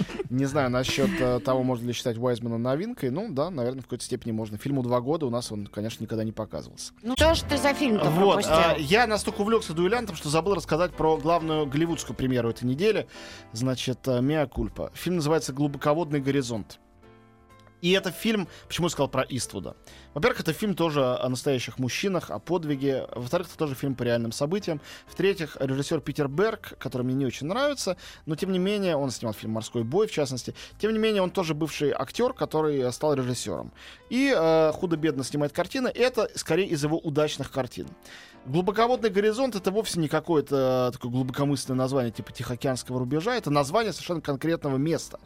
Не 0.31 0.45
знаю 0.45 0.69
насчет 0.69 1.09
э, 1.19 1.41
того, 1.41 1.61
можно 1.61 1.87
ли 1.87 1.91
считать 1.91 2.17
Уайзмана 2.17 2.57
новинкой. 2.57 3.09
Ну, 3.09 3.27
да, 3.33 3.49
наверное, 3.49 3.81
в 3.81 3.83
какой-то 3.83 4.05
степени 4.05 4.31
можно. 4.31 4.57
Фильму 4.57 4.81
два 4.81 5.01
года 5.01 5.25
у 5.25 5.29
нас 5.29 5.51
он, 5.51 5.67
конечно, 5.67 6.01
никогда 6.01 6.23
не 6.23 6.31
показывался. 6.31 6.93
Ну 7.03 7.15
что 7.17 7.33
ж 7.35 7.41
ты 7.41 7.57
за 7.57 7.73
фильм-то 7.73 8.09
Вот, 8.09 8.45
а, 8.47 8.77
я 8.77 9.07
настолько 9.07 9.41
увлекся 9.41 9.73
дуэлянтом, 9.73 10.15
что 10.15 10.29
забыл 10.29 10.55
рассказать 10.55 10.93
про 10.93 11.17
главную 11.17 11.65
голливудскую 11.65 12.15
премьеру 12.15 12.49
этой 12.49 12.63
недели. 12.63 13.07
Значит, 13.51 14.07
э, 14.07 14.21
Миа 14.21 14.47
Кульпа. 14.47 14.91
Фильм 14.93 15.17
называется 15.17 15.51
«Глубоководный 15.51 16.21
горизонт». 16.21 16.79
И 17.81 17.91
это 17.91 18.11
фильм, 18.11 18.47
почему 18.67 18.87
я 18.87 18.91
сказал 18.91 19.09
про 19.09 19.23
Иствуда? 19.23 19.75
Во-первых, 20.13 20.41
это 20.41 20.51
фильм 20.51 20.75
тоже 20.75 21.03
о 21.03 21.29
настоящих 21.29 21.79
мужчинах, 21.79 22.31
о 22.31 22.39
подвиге. 22.39 23.07
Во-вторых, 23.15 23.47
это 23.47 23.57
тоже 23.57 23.75
фильм 23.75 23.95
по 23.95 24.03
реальным 24.03 24.31
событиям. 24.31 24.81
В-третьих, 25.07 25.55
режиссер 25.59 26.01
Питер 26.01 26.27
Берг, 26.27 26.73
который 26.79 27.03
мне 27.03 27.15
не 27.15 27.25
очень 27.25 27.47
нравится, 27.47 27.95
но 28.25 28.35
тем 28.35 28.51
не 28.51 28.59
менее, 28.59 28.97
он 28.97 29.11
снимал 29.11 29.33
фильм 29.33 29.53
«Морской 29.53 29.83
бой», 29.83 30.07
в 30.07 30.11
частности. 30.11 30.53
Тем 30.79 30.91
не 30.91 30.99
менее, 30.99 31.21
он 31.21 31.31
тоже 31.31 31.53
бывший 31.53 31.91
актер, 31.91 32.33
который 32.33 32.91
стал 32.91 33.13
режиссером. 33.13 33.71
И 34.09 34.33
э, 34.35 34.71
худо-бедно 34.73 35.23
снимает 35.23 35.53
картины. 35.53 35.87
Это 35.87 36.29
скорее 36.35 36.67
из 36.67 36.83
его 36.83 36.97
удачных 36.97 37.51
картин. 37.51 37.87
Глубоководный 38.45 39.11
горизонт 39.11 39.55
это 39.55 39.69
вовсе 39.69 39.99
не 39.99 40.07
какое-то 40.07 40.89
такое 40.91 41.11
глубокомысленное 41.11 41.77
название 41.77 42.11
типа 42.11 42.31
Тихоокеанского 42.31 42.97
рубежа, 42.97 43.35
это 43.35 43.51
название 43.51 43.93
совершенно 43.93 44.21
конкретного 44.21 44.77
места. 44.77 45.19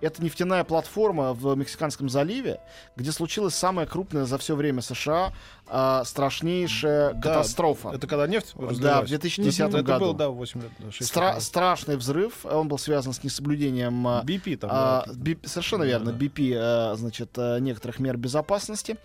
Это 0.00 0.22
нефтяная 0.22 0.62
платформа 0.62 1.34
в 1.34 1.54
Мексиканском 1.56 2.08
заливе, 2.08 2.60
где 2.96 3.10
случилась 3.10 3.54
самая 3.54 3.86
крупная 3.86 4.24
за 4.30 4.38
все 4.38 4.56
время 4.56 4.80
США 4.80 5.32
а, 5.66 6.02
страшнейшая 6.04 7.12
Да, 7.14 7.20
катастрофа. 7.20 7.90
Это 7.94 8.06
когда 8.06 8.26
нефть 8.26 8.54
Да, 8.56 8.66
разлилась? 8.68 9.04
в 9.04 9.08
2010 9.08 9.60
Ну, 9.60 9.66
это 9.68 9.82
году. 9.82 10.04
было, 10.06 10.14
да, 10.14 10.28
8 10.30 10.62
лет. 10.62 10.70
да, 10.78 10.90
6 10.90 11.12
Стра- 11.14 11.34
лет 11.34 11.42
страшный 11.42 11.96
взрыв, 11.96 12.46
он 12.46 12.68
был 12.68 12.78
связан 12.78 13.12
с 13.12 13.22
несоблюдением 13.22 14.06
а. 14.06 14.22
BP 14.24 14.56
там. 14.56 14.70
а, 14.72 15.04
да. 15.06 15.12
Би- 15.12 15.38
совершенно 15.44 15.84
Да, 15.84 15.90
верно, 15.90 16.12
да. 16.12 16.18
BP, 16.18 16.54
э, 16.56 16.96
значит, 16.96 17.30
э, 17.36 17.58
некоторых 17.60 17.98
мер 17.98 18.16
безопасности. 18.16 18.96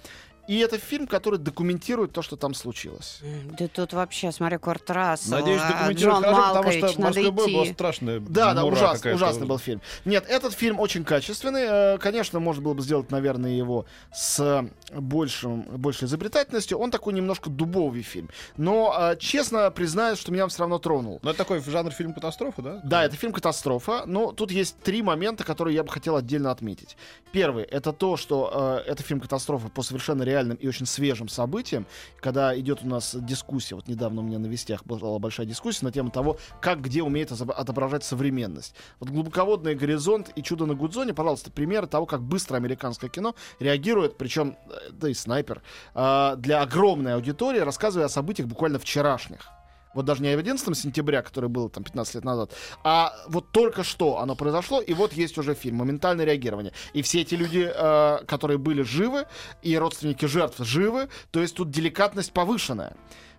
И 0.47 0.59
это 0.59 0.77
фильм, 0.77 1.07
который 1.07 1.39
документирует 1.39 2.11
то, 2.11 2.21
что 2.21 2.35
там 2.35 2.53
случилось. 2.53 3.21
Да 3.57 3.67
тут 3.67 3.93
вообще, 3.93 4.31
смотри, 4.31 4.57
Курт 4.57 4.89
Рассел, 4.89 5.31
Надеюсь, 5.31 5.61
а, 5.63 5.71
документируют 5.71 6.23
Джон 6.23 6.23
хорошо, 6.23 6.55
потому 6.55 6.71
что 6.71 7.01
«Морской 7.01 7.31
бой» 7.31 7.53
была 7.53 7.63
идти. 7.63 7.73
страшная 7.73 8.19
Да, 8.19 8.53
да, 8.53 8.63
ужас, 8.65 9.03
ужасный 9.05 9.47
был 9.47 9.57
фильм. 9.57 9.81
Нет, 10.05 10.25
этот 10.27 10.53
фильм 10.53 10.79
очень 10.79 11.03
качественный. 11.03 11.63
Э, 11.67 11.97
Конечно, 11.97 12.39
можно 12.39 12.61
было 12.61 12.73
бы 12.73 12.81
сделать, 12.81 13.11
наверное, 13.11 13.51
его 13.51 13.85
с 14.13 14.65
большим, 14.93 15.63
большей 15.63 16.05
изобретательностью. 16.05 16.77
Он 16.77 16.91
такой 16.91 17.13
немножко 17.13 17.49
дубовый 17.49 18.01
фильм. 18.01 18.29
Но, 18.57 18.95
э, 18.97 19.15
честно 19.17 19.69
признаюсь, 19.71 20.19
что 20.19 20.31
меня 20.31 20.43
он 20.43 20.49
все 20.49 20.59
равно 20.59 20.77
тронул. 20.79 21.19
Ну, 21.23 21.29
это 21.29 21.37
такой 21.37 21.61
жанр 21.61 21.91
фильм 21.91 22.13
катастрофа, 22.13 22.61
да? 22.61 22.81
Да, 22.83 23.03
это 23.03 23.15
фильм 23.15 23.33
«Катастрофа», 23.33 24.03
но 24.05 24.31
тут 24.31 24.51
есть 24.51 24.77
три 24.79 25.01
момента, 25.01 25.43
которые 25.43 25.75
я 25.75 25.83
бы 25.83 25.91
хотел 25.91 26.15
отдельно 26.15 26.51
отметить. 26.51 26.97
Первый— 27.31 27.63
это 27.65 27.91
то, 27.93 28.17
что 28.17 28.81
э, 28.85 28.91
это 28.91 29.03
фильм 29.03 29.19
«Катастрофа» 29.19 29.69
по 29.69 29.81
совершенно 29.81 30.23
реальным 30.35 30.57
и 30.57 30.67
очень 30.67 30.85
свежим 30.85 31.27
событиям, 31.27 31.85
когда 32.19 32.57
идет 32.59 32.83
у 32.83 32.87
нас 32.87 33.15
дискуссия, 33.15 33.75
вот 33.75 33.87
недавно 33.87 34.21
у 34.21 34.23
меня 34.23 34.39
на 34.39 34.47
«Вестях» 34.47 34.85
была 34.85 35.17
большая 35.19 35.45
дискуссия 35.45 35.85
на 35.85 35.91
тему 35.91 36.11
того, 36.11 36.37
как 36.61 36.81
где 36.81 37.01
умеет 37.01 37.31
отображать 37.31 38.03
современность. 38.03 38.75
Вот 38.99 39.09
«Глубоководный 39.09 39.75
горизонт» 39.75 40.31
и 40.35 40.43
«Чудо 40.43 40.65
на 40.65 40.75
Гудзоне», 40.75 41.13
пожалуйста, 41.13 41.51
примеры 41.51 41.87
того, 41.87 42.05
как 42.05 42.21
быстро 42.21 42.57
американское 42.57 43.09
кино 43.09 43.35
реагирует, 43.59 44.17
причем, 44.17 44.57
э, 44.69 44.91
да 44.91 45.09
и 45.09 45.13
«Снайпер», 45.13 45.61
э, 45.93 46.35
для 46.37 46.61
огромной 46.61 47.15
аудитории, 47.15 47.59
рассказывая 47.59 48.07
о 48.07 48.09
событиях 48.09 48.47
буквально 48.47 48.79
вчерашних. 48.79 49.54
Вот 49.95 50.05
даже 50.05 50.21
не 50.21 50.27
11 50.29 50.77
сентября, 50.77 51.21
который 51.23 51.49
был 51.49 51.69
там 51.69 51.83
15 51.83 52.15
лет 52.15 52.23
назад, 52.25 52.51
а 52.83 53.15
вот 53.27 53.49
только 53.51 53.83
что 53.83 54.19
оно 54.19 54.35
произошло, 54.35 54.81
и 54.81 54.93
вот 54.93 55.13
есть 55.13 55.37
уже 55.37 55.55
фильм 55.55 55.77
«Моментальное 55.77 56.25
реагирование». 56.25 56.73
И 56.93 57.01
все 57.01 57.21
эти 57.21 57.33
люди, 57.33 57.67
э, 57.73 58.17
которые 58.27 58.57
были 58.57 58.83
живы, 58.83 59.25
и 59.63 59.75
родственники 59.77 60.25
жертв 60.25 60.59
живы, 60.59 61.07
то 61.31 61.39
есть 61.39 61.55
тут 61.55 61.71
деликатность 61.71 62.33
повышенная. 62.33 62.93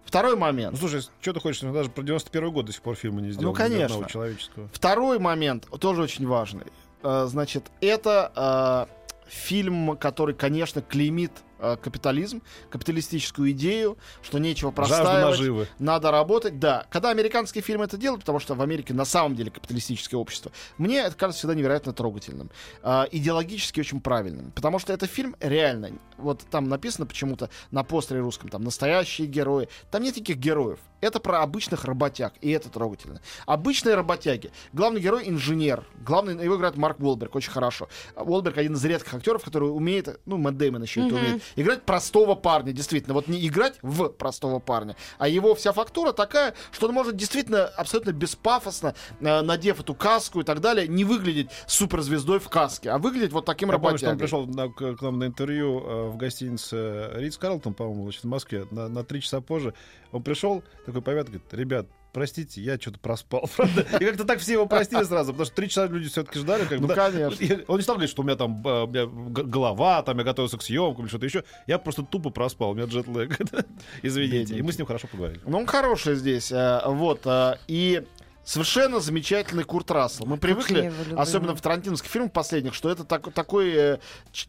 Второй 0.06 0.32
Ну, 0.32 0.38
момент. 0.38 0.78
слушай, 0.78 1.02
что 1.20 1.32
ты 1.32 1.40
хочешь, 1.40 1.62
ну, 1.62 1.74
даже 1.74 1.90
про 1.90 2.02
91 2.02 2.50
год 2.52 2.66
до 2.66 2.72
сих 2.72 2.80
пор 2.80 2.94
фильма 2.94 3.20
не 3.20 3.32
сделал. 3.32 3.50
Ну, 3.52 3.56
конечно. 3.56 4.08
человеческого. 4.08 4.68
Второй 4.72 5.18
момент 5.18 5.66
тоже 5.78 6.02
очень 6.02 6.26
важный. 6.26 6.66
Э, 7.02 7.26
значит, 7.28 7.64
это 7.82 8.86
э, 8.88 8.94
фильм, 9.28 9.96
который, 9.96 10.34
конечно, 10.34 10.80
клеймит 10.80 11.32
капитализм, 11.58 12.42
капиталистическую 12.70 13.50
идею, 13.52 13.96
что 14.22 14.38
нечего 14.38 14.70
простаивать. 14.70 15.24
наживы. 15.24 15.68
Надо 15.78 16.10
работать, 16.10 16.58
да. 16.58 16.86
Когда 16.90 17.10
американские 17.10 17.62
фильмы 17.62 17.84
это 17.84 17.96
делают, 17.96 18.20
потому 18.22 18.38
что 18.38 18.54
в 18.54 18.62
Америке 18.62 18.92
на 18.94 19.04
самом 19.04 19.34
деле 19.36 19.50
капиталистическое 19.50 20.18
общество, 20.20 20.52
мне 20.78 20.98
это 20.98 21.16
кажется 21.16 21.38
всегда 21.40 21.54
невероятно 21.54 21.92
трогательным. 21.92 22.50
а, 22.82 23.06
идеологически 23.10 23.80
очень 23.80 24.00
правильным. 24.00 24.50
Потому 24.52 24.78
что 24.78 24.92
это 24.92 25.06
фильм 25.06 25.34
реально. 25.40 25.90
Вот 26.18 26.42
там 26.50 26.68
написано 26.68 27.06
почему-то 27.06 27.50
на 27.70 27.82
постере 27.84 28.20
русском, 28.20 28.48
там 28.48 28.62
настоящие 28.64 29.26
герои. 29.26 29.68
Там 29.90 30.02
нет 30.02 30.16
никаких 30.16 30.36
героев. 30.38 30.78
Это 31.00 31.20
про 31.20 31.42
обычных 31.42 31.84
работяг, 31.84 32.32
и 32.40 32.50
это 32.50 32.70
трогательно. 32.70 33.20
Обычные 33.46 33.94
работяги. 33.94 34.50
Главный 34.72 35.00
герой 35.00 35.28
инженер. 35.28 35.84
Главный, 36.04 36.42
его 36.42 36.56
играет 36.56 36.76
Марк 36.76 37.00
Уолберг, 37.00 37.34
очень 37.34 37.50
хорошо. 37.50 37.88
Уолберг 38.16 38.56
один 38.58 38.74
из 38.74 38.84
редких 38.84 39.12
актеров, 39.14 39.44
который 39.44 39.66
умеет, 39.66 40.18
ну, 40.24 40.38
Мэтт 40.38 40.56
Дэймон 40.56 40.82
еще 40.82 41.00
это 41.06 41.14
Мгм. 41.14 41.24
умеет, 41.24 41.42
играть 41.54 41.82
простого 41.82 42.34
парня, 42.34 42.72
действительно. 42.72 43.14
Вот 43.14 43.28
не 43.28 43.46
играть 43.46 43.78
в 43.82 44.08
простого 44.08 44.58
парня, 44.58 44.96
а 45.18 45.28
его 45.28 45.54
вся 45.54 45.72
фактура 45.72 46.12
такая, 46.12 46.54
что 46.72 46.88
он 46.88 46.94
может 46.94 47.16
действительно 47.16 47.66
абсолютно 47.66 48.10
беспафосно, 48.12 48.94
э, 49.20 49.40
надев 49.42 49.80
эту 49.80 49.94
каску 49.94 50.40
и 50.40 50.44
так 50.44 50.60
далее, 50.60 50.88
не 50.88 51.04
выглядеть 51.04 51.50
суперзвездой 51.66 52.40
в 52.40 52.48
каске, 52.48 52.90
а 52.90 52.98
выглядеть 52.98 53.32
вот 53.32 53.44
таким 53.44 53.70
Я 53.70 53.78
помню, 53.78 53.98
что 53.98 54.06
он 54.10 54.18
работягой. 54.18 54.46
пришел 54.46 54.46
на- 54.46 54.72
к, 54.72 54.98
к 54.98 55.02
нам 55.02 55.18
на 55.18 55.24
интервью 55.24 55.80
э, 55.80 56.08
в 56.08 56.16
гостинице 56.16 57.10
Ридс 57.14 57.36
Карлтон, 57.38 57.74
по-моему, 57.74 58.04
значит, 58.04 58.24
в 58.24 58.28
Москве, 58.28 58.66
на, 58.70 58.88
на 58.88 59.04
три 59.04 59.20
часа 59.20 59.40
позже. 59.40 59.74
Он 60.12 60.22
пришел, 60.22 60.62
такой 60.86 61.02
повет, 61.02 61.26
говорит, 61.26 61.52
ребят, 61.52 61.86
простите, 62.16 62.62
я 62.62 62.78
что-то 62.78 62.98
проспал, 62.98 63.46
правда? 63.56 63.82
И 64.00 64.04
как-то 64.06 64.24
так 64.24 64.38
все 64.38 64.52
его 64.54 64.64
простили 64.66 65.02
сразу, 65.02 65.32
потому 65.32 65.44
что 65.44 65.54
три 65.54 65.68
часа 65.68 65.86
люди 65.86 66.08
все-таки 66.08 66.38
ждали. 66.38 66.62
Как 66.64 66.78
бы, 66.80 66.88
Ну, 66.88 66.88
да. 66.88 66.94
конечно. 66.94 67.64
Он 67.68 67.76
не 67.76 67.82
стал 67.82 67.96
говорить, 67.96 68.10
что 68.10 68.22
у 68.22 68.24
меня 68.24 68.36
там 68.36 68.66
э, 68.66 68.84
у 68.84 68.86
меня 68.86 69.06
голова, 69.06 70.02
там 70.02 70.16
я 70.16 70.24
готовился 70.24 70.56
к 70.56 70.62
съемкам 70.62 71.02
или 71.02 71.08
что-то 71.10 71.26
еще. 71.26 71.44
Я 71.66 71.78
просто 71.78 72.02
тупо 72.04 72.30
проспал, 72.30 72.70
у 72.70 72.74
меня 72.74 72.86
джетлэг. 72.86 73.38
Извините. 74.02 74.56
И 74.56 74.62
мы 74.62 74.72
с 74.72 74.78
ним 74.78 74.86
хорошо 74.86 75.08
поговорили. 75.08 75.40
Ну, 75.46 75.58
он 75.58 75.66
хороший 75.66 76.14
здесь. 76.14 76.50
э, 76.50 76.80
Вот. 76.86 77.20
э, 77.26 77.56
И 77.68 78.02
совершенно 78.46 79.00
замечательный 79.00 79.64
Курт 79.64 79.90
Рассел. 79.90 80.24
Мы 80.24 80.36
привыкли, 80.38 80.92
особенно 81.16 81.54
в 81.54 81.60
тарантиновских 81.60 82.08
фильмах 82.08 82.32
последних, 82.32 82.74
что 82.74 82.88
это 82.88 83.04
так- 83.04 83.32
такой 83.32 83.72
э, 83.74 83.98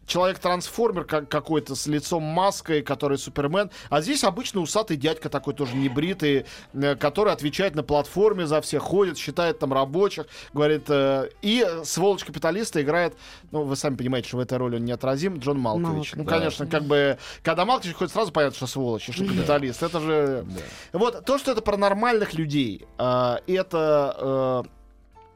человек-трансформер 0.06 1.04
как, 1.04 1.28
какой-то 1.28 1.74
с 1.74 1.86
лицом 1.88 2.22
маской, 2.22 2.80
который 2.82 3.18
Супермен. 3.18 3.70
А 3.90 4.00
здесь 4.00 4.22
обычно 4.22 4.60
усатый 4.60 4.96
дядька 4.96 5.28
такой 5.28 5.52
тоже 5.52 5.74
небритый, 5.76 6.46
э, 6.72 6.94
который 6.94 7.32
отвечает 7.32 7.74
на 7.74 7.82
платформе 7.82 8.46
за 8.46 8.60
всех, 8.60 8.82
ходит, 8.82 9.18
считает 9.18 9.58
там 9.58 9.72
рабочих, 9.72 10.26
говорит... 10.52 10.84
э, 10.88 11.28
И 11.42 11.64
э, 11.66 11.84
сволочь 11.84 12.24
капиталиста 12.24 12.80
играет, 12.80 13.16
ну, 13.50 13.64
вы 13.64 13.74
сами 13.74 13.96
понимаете, 13.96 14.28
что 14.28 14.36
в 14.36 14.40
этой 14.40 14.58
роли 14.58 14.76
он 14.76 14.84
неотразим, 14.84 15.38
Джон 15.38 15.58
Малкович. 15.58 15.86
Малкович, 15.88 16.12
ну, 16.14 16.24
да. 16.24 16.30
конечно, 16.38 16.66
как 16.68 16.84
бы, 16.84 17.18
когда 17.42 17.64
Малкович 17.64 17.96
ходит, 17.96 18.12
сразу 18.12 18.30
понятно, 18.30 18.56
что 18.56 18.68
сволочь, 18.68 19.10
что 19.10 19.24
капиталист. 19.24 19.82
Это 19.82 19.98
же... 19.98 20.46
Вот, 20.92 21.24
то, 21.24 21.38
что 21.38 21.50
это 21.50 21.62
про 21.62 21.76
нормальных 21.76 22.34
людей, 22.34 22.86
а, 22.96 23.40
это 23.48 23.87
э, 24.16 24.62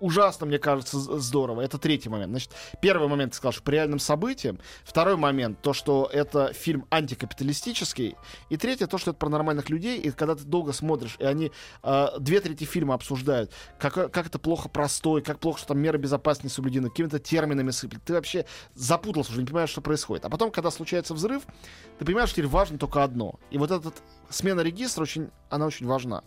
ужасно, 0.03 0.47
мне 0.47 0.59
кажется, 0.59 0.99
здорово. 0.99 1.61
Это 1.63 1.79
третий 1.79 2.09
момент. 2.09 2.31
Значит, 2.31 2.51
первый 2.81 3.09
момент, 3.09 3.33
ты 3.33 3.37
сказал, 3.37 3.53
что 3.53 3.63
по 3.63 3.71
реальным 3.71 4.01
событиям. 4.01 4.59
Второй 4.85 5.17
момент, 5.17 5.63
то, 5.63 5.73
что 5.73 6.11
это 6.13 6.53
фильм 6.53 6.87
антикапиталистический. 6.91 8.17
И 8.51 8.57
третье, 8.57 8.89
то, 8.89 8.99
что 8.99 9.13
это 9.13 9.19
про 9.19 9.29
нормальных 9.29 9.71
людей. 9.71 10.01
И 10.01 10.11
когда 10.11 10.35
ты 10.35 10.43
долго 10.43 10.73
смотришь, 10.73 11.17
и 11.21 11.25
они 11.25 11.53
э, 11.85 12.07
две 12.19 12.41
трети 12.41 12.65
фильма 12.65 12.95
обсуждают, 12.95 13.53
как, 13.79 13.95
как 13.95 14.27
это 14.27 14.39
плохо 14.41 14.69
простой, 14.69 15.23
как 15.23 15.39
плохо, 15.39 15.59
что 15.59 15.69
там 15.69 15.79
меры 15.79 15.99
безопасности 15.99 16.57
соблюдены, 16.57 16.91
какими-то 16.91 17.21
терминами 17.21 17.71
сыплет. 17.71 18.03
Ты 18.05 18.15
вообще 18.15 18.45
запутался 18.75 19.31
уже, 19.31 19.41
не 19.41 19.47
понимаешь, 19.47 19.71
что 19.71 19.81
происходит. 19.81 20.25
А 20.25 20.31
потом, 20.31 20.51
когда 20.51 20.73
случается 20.73 21.15
взрыв, 21.15 21.45
ты 22.01 22.05
понимаешь, 22.05 22.31
что 22.31 22.37
теперь 22.37 22.51
важно 22.51 22.77
только 22.77 23.05
одно. 23.05 23.39
И 23.51 23.59
вот 23.59 23.71
эта 23.71 23.93
смена 24.31 24.63
регистра 24.63 25.03
очень, 25.03 25.31
она 25.49 25.67
очень 25.67 25.87
важна. 25.87 26.25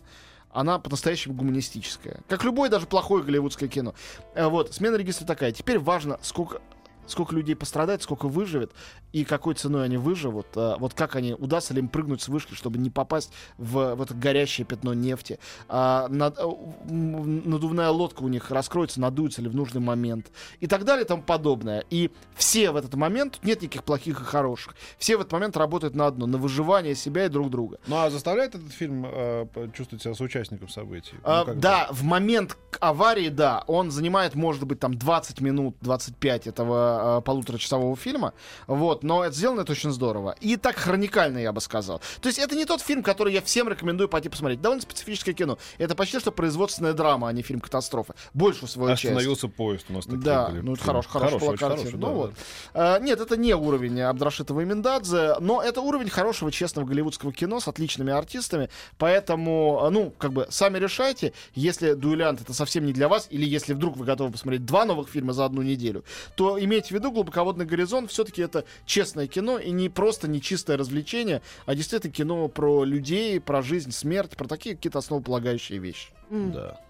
Она 0.56 0.78
по-настоящему 0.78 1.34
гуманистическая. 1.34 2.22
Как 2.28 2.42
любое 2.42 2.70
даже 2.70 2.86
плохое 2.86 3.22
голливудское 3.22 3.68
кино. 3.68 3.94
Э, 4.34 4.46
Вот, 4.48 4.72
смена 4.72 4.96
регистра 4.96 5.26
такая. 5.26 5.52
Теперь 5.52 5.78
важно, 5.78 6.18
сколько 6.22 6.62
сколько 7.06 7.34
людей 7.34 7.54
пострадает, 7.56 8.02
сколько 8.02 8.28
выживет 8.28 8.72
и 9.12 9.24
какой 9.24 9.54
ценой 9.54 9.84
они 9.84 9.96
выживут. 9.96 10.46
э, 10.56 10.74
Вот 10.78 10.94
как 10.94 11.16
они, 11.16 11.34
удастся 11.34 11.72
ли 11.74 11.80
им 11.80 11.88
прыгнуть 11.88 12.20
с 12.22 12.28
вышки, 12.28 12.54
чтобы 12.54 12.78
не 12.78 12.90
попасть 12.90 13.32
в, 13.58 13.94
в 13.94 14.02
это 14.02 14.14
горящее 14.14 14.66
пятно 14.66 14.94
нефти. 14.94 15.38
А, 15.68 16.08
над- 16.08 16.38
э, 16.38 16.42
надувная 16.88 17.90
лодка 17.90 18.22
у 18.22 18.28
них 18.28 18.50
раскроется, 18.50 19.00
надуется 19.00 19.42
ли 19.42 19.48
в 19.48 19.54
нужный 19.54 19.80
момент. 19.80 20.30
И 20.60 20.66
так 20.66 20.84
далее 20.84 21.04
и 21.04 21.08
тому 21.08 21.22
подобное. 21.22 21.84
И 21.90 22.10
все 22.34 22.70
в 22.70 22.76
этот 22.76 22.94
момент, 22.94 23.38
нет 23.42 23.62
никаких 23.62 23.84
плохих 23.84 24.20
и 24.20 24.24
хороших, 24.24 24.74
все 24.98 25.16
в 25.16 25.20
этот 25.20 25.32
момент 25.32 25.56
работают 25.56 25.94
на 25.94 26.06
одно, 26.06 26.26
на 26.26 26.38
выживание 26.38 26.94
себя 26.94 27.26
и 27.26 27.28
друг 27.28 27.50
друга. 27.50 27.78
Ну 27.86 27.96
а 27.96 28.10
заставляет 28.10 28.54
этот 28.54 28.72
фильм 28.72 29.06
э, 29.08 29.46
чувствовать 29.74 30.02
себя 30.02 30.14
соучастником 30.14 30.68
событий? 30.68 31.14
Ну, 31.14 31.20
А, 31.24 31.44
бы. 31.44 31.54
да, 31.54 31.88
в 31.90 32.02
момент 32.02 32.56
аварии, 32.80 33.28
да, 33.28 33.64
он 33.66 33.90
занимает, 33.90 34.34
может 34.34 34.64
быть, 34.64 34.78
там 34.80 34.94
20 34.98 35.40
минут, 35.40 35.76
25 35.80 36.46
этого 36.46 36.95
э, 37.18 37.20
полуторачасового 37.22 37.96
фильма, 37.96 38.32
вот, 38.66 39.02
но 39.02 39.24
это 39.24 39.34
сделано 39.34 39.60
это 39.62 39.72
очень 39.72 39.90
здорово. 39.92 40.36
И 40.40 40.56
так 40.56 40.76
хроникально, 40.76 41.38
я 41.38 41.52
бы 41.52 41.60
сказал. 41.60 42.00
То 42.20 42.28
есть 42.28 42.38
это 42.38 42.54
не 42.54 42.64
тот 42.64 42.80
фильм, 42.80 43.02
который 43.02 43.32
я 43.32 43.42
всем 43.42 43.68
рекомендую 43.68 44.08
пойти 44.08 44.28
посмотреть. 44.28 44.60
Довольно 44.60 44.82
специфическое 44.82 45.34
кино. 45.34 45.58
Это 45.78 45.94
почти 45.94 46.18
что 46.18 46.32
производственная 46.32 46.92
драма, 46.92 47.28
а 47.28 47.32
не 47.32 47.42
фильм 47.42 47.60
катастрофа. 47.60 48.14
Большую 48.34 48.68
свою 48.68 48.90
часть. 48.96 49.04
Остановился 49.06 49.48
поезд 49.48 49.86
у 49.88 49.92
нас 49.94 50.04
такие 50.04 50.20
Да, 50.20 50.48
были. 50.48 50.60
ну 50.60 50.74
это 50.74 50.82
хорош, 50.84 51.06
хорошая 51.06 51.38
была 51.40 51.50
очень 51.50 51.58
картина. 51.60 51.78
хороший, 51.90 51.98
Ну 51.98 52.06
да, 52.06 52.12
вот. 52.12 52.30
да. 52.74 52.96
А, 52.96 52.98
нет, 53.00 53.20
это 53.20 53.36
не 53.36 53.54
уровень 53.54 54.00
Абдрашитова 54.00 54.60
и 54.60 54.64
Миндадзе, 54.64 55.36
но 55.40 55.62
это 55.62 55.80
уровень 55.80 56.08
хорошего, 56.10 56.50
честного 56.52 56.86
голливудского 56.86 57.32
кино 57.32 57.60
с 57.60 57.68
отличными 57.68 58.12
артистами. 58.12 58.68
Поэтому, 58.98 59.84
а, 59.84 59.90
ну, 59.90 60.12
как 60.18 60.32
бы, 60.32 60.46
сами 60.50 60.78
решайте, 60.78 61.32
если 61.54 61.92
«Дуэлянт» 61.94 62.40
это 62.40 62.52
совсем 62.52 62.84
не 62.86 62.92
для 62.92 63.08
вас, 63.08 63.26
или 63.30 63.44
если 63.46 63.72
вдруг 63.74 63.96
вы 63.96 64.04
готовы 64.04 64.32
посмотреть 64.32 64.64
два 64.64 64.84
новых 64.84 65.08
фильма 65.08 65.32
за 65.32 65.44
одну 65.44 65.62
неделю, 65.62 66.04
то 66.34 66.58
имейте 66.62 66.85
в 66.88 66.90
виду, 66.92 67.10
«Глубоководный 67.10 67.64
горизонт» 67.64 68.10
все-таки 68.10 68.42
это 68.42 68.64
честное 68.84 69.26
кино 69.26 69.58
и 69.58 69.70
не 69.70 69.88
просто 69.88 70.28
не 70.28 70.40
чистое 70.40 70.76
развлечение, 70.76 71.42
а 71.66 71.74
действительно 71.74 72.12
кино 72.12 72.48
про 72.48 72.84
людей, 72.84 73.40
про 73.40 73.62
жизнь, 73.62 73.92
смерть, 73.92 74.36
про 74.36 74.46
такие 74.46 74.74
какие-то 74.76 74.98
основополагающие 74.98 75.78
вещи. 75.78 76.08
Да. 76.30 76.80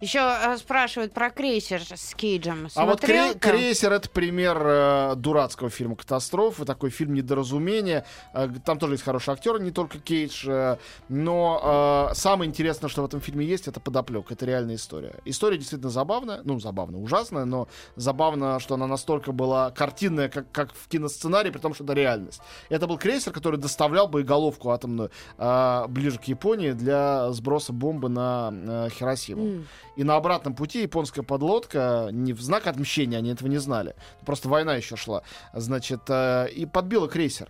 Еще 0.00 0.18
э, 0.20 0.56
спрашивают 0.58 1.12
про 1.12 1.30
крейсер 1.30 1.82
с 1.82 2.14
Кейджем. 2.14 2.68
А 2.74 2.86
вот 2.86 3.00
Смотрел 3.00 3.26
кре- 3.32 3.38
там? 3.38 3.52
крейсер 3.52 3.92
это 3.92 4.08
пример 4.10 4.58
э, 4.62 5.14
дурацкого 5.16 5.70
фильма 5.70 5.96
катастрофы, 5.96 6.64
такой 6.64 6.90
фильм 6.90 7.14
недоразумения. 7.14 8.04
Э, 8.32 8.48
там 8.64 8.78
тоже 8.78 8.94
есть 8.94 9.04
хороший 9.04 9.34
актер, 9.34 9.60
не 9.60 9.70
только 9.70 9.98
Кейдж. 9.98 10.44
э, 10.48 10.76
но 11.08 12.08
э, 12.10 12.14
самое 12.14 12.48
интересное, 12.48 12.88
что 12.88 13.02
в 13.02 13.04
этом 13.06 13.20
фильме 13.20 13.44
есть, 13.46 13.68
это 13.68 13.80
подоплек. 13.80 14.30
Это 14.30 14.46
реальная 14.46 14.76
история. 14.76 15.14
История 15.24 15.58
действительно 15.58 15.90
забавная, 15.90 16.40
ну 16.44 16.58
забавная, 16.60 17.00
ужасная, 17.00 17.44
но 17.44 17.68
забавно, 17.96 18.58
что 18.60 18.74
она 18.74 18.86
настолько 18.86 19.32
была 19.32 19.70
картинная, 19.70 20.28
как, 20.28 20.50
как 20.52 20.72
в 20.74 20.88
киносценарии, 20.88 21.50
при 21.50 21.58
том, 21.58 21.74
что 21.74 21.84
это 21.84 21.92
реальность. 21.94 22.40
Это 22.68 22.86
был 22.86 22.98
крейсер, 22.98 23.32
который 23.32 23.58
доставлял 23.58 24.08
боеголовку 24.08 24.70
атомную 24.70 25.10
э, 25.38 25.84
ближе 25.88 26.18
к 26.18 26.24
Японии 26.24 26.72
для 26.72 27.30
сброса 27.32 27.72
бомбы 27.72 28.08
на 28.08 28.50
э, 28.52 28.88
Хиросиму. 28.90 29.44
М. 29.44 29.66
И 29.96 30.04
на 30.04 30.16
обратном 30.16 30.54
пути 30.54 30.82
японская 30.82 31.24
подлодка, 31.24 32.08
не 32.12 32.32
в 32.32 32.40
знак 32.40 32.66
отмщения, 32.66 33.18
они 33.18 33.30
этого 33.30 33.48
не 33.48 33.58
знали. 33.58 33.94
Просто 34.24 34.48
война 34.48 34.74
еще 34.74 34.96
шла. 34.96 35.22
Значит, 35.52 36.02
э, 36.08 36.48
и 36.50 36.66
подбила 36.66 37.08
крейсер. 37.08 37.48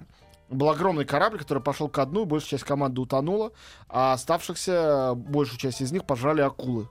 Был 0.48 0.68
огромный 0.68 1.04
корабль, 1.04 1.38
который 1.38 1.62
пошел 1.62 1.88
ко 1.88 2.04
дну, 2.04 2.24
большая 2.24 2.50
часть 2.50 2.64
команды 2.64 3.00
утонула, 3.00 3.52
а 3.88 4.12
оставшихся, 4.12 5.14
большую 5.14 5.61
часть 5.61 5.80
из 5.80 5.92
них 5.92 6.04
пожрали 6.04 6.40
акулы. 6.40 6.88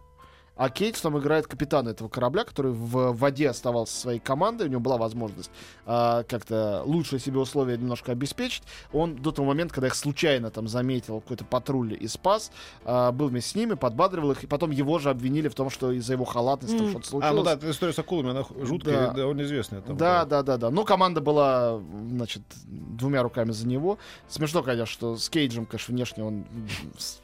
А 0.60 0.70
Кейдж 0.70 0.98
там 1.02 1.18
играет 1.18 1.48
капитана 1.48 1.88
этого 1.90 2.10
корабля, 2.10 2.44
который 2.44 2.74
в 2.74 3.14
воде 3.14 3.48
оставался 3.50 3.94
со 3.94 4.02
своей 4.02 4.20
командой, 4.20 4.68
у 4.68 4.70
него 4.70 4.82
была 4.82 4.98
возможность 4.98 5.50
а, 5.86 6.24
как-то 6.24 6.84
лучшие 6.86 7.20
себе 7.22 7.40
условия 7.40 7.78
немножко 7.78 8.12
обеспечить. 8.12 8.64
Он 8.92 9.16
до 9.16 9.32
того 9.32 9.48
момента, 9.48 9.74
когда 9.74 9.88
их 9.88 9.96
случайно 9.96 10.52
там 10.52 10.68
заметил 10.68 11.22
какой-то 11.22 11.46
патруль 11.46 11.96
и 11.98 12.08
спас, 12.10 12.52
а, 12.84 13.14
был 13.14 13.30
вместе 13.30 13.52
с 13.52 13.56
ними, 13.56 13.76
подбадривал 13.76 14.32
их, 14.32 14.44
и 14.44 14.48
потом 14.48 14.72
его 14.72 15.00
же 15.00 15.10
обвинили 15.10 15.48
в 15.48 15.56
том, 15.56 15.70
что 15.70 15.94
из-за 15.94 16.12
его 16.12 16.26
халатности 16.26 16.76
там 16.76 16.88
М. 16.88 16.92
что-то 16.92 17.08
случилось. 17.08 17.32
А, 17.34 17.36
ну 17.38 17.44
да, 17.44 17.54
эта 17.54 17.72
история 17.72 17.94
с 17.94 18.00
акулами, 18.00 18.32
она 18.32 18.44
жуткая, 18.66 19.08
Да. 19.08 19.14
и 19.14 19.16
довольно 19.16 19.42
известная. 19.44 19.80
там, 19.80 19.96
Да, 19.96 20.26
да, 20.26 20.44
да, 20.44 20.58
да. 20.58 20.70
Ну, 20.72 20.84
команда 20.84 21.22
была, 21.22 21.80
значит, 22.10 22.42
двумя 22.66 23.24
руками 23.24 23.52
за 23.52 23.66
него. 23.66 23.98
Смешно, 24.28 24.62
конечно, 24.62 24.86
что 24.92 25.16
с 25.16 25.30
Кейджем, 25.30 25.66
конечно, 25.66 25.94
внешне 25.94 26.24
он 26.26 26.46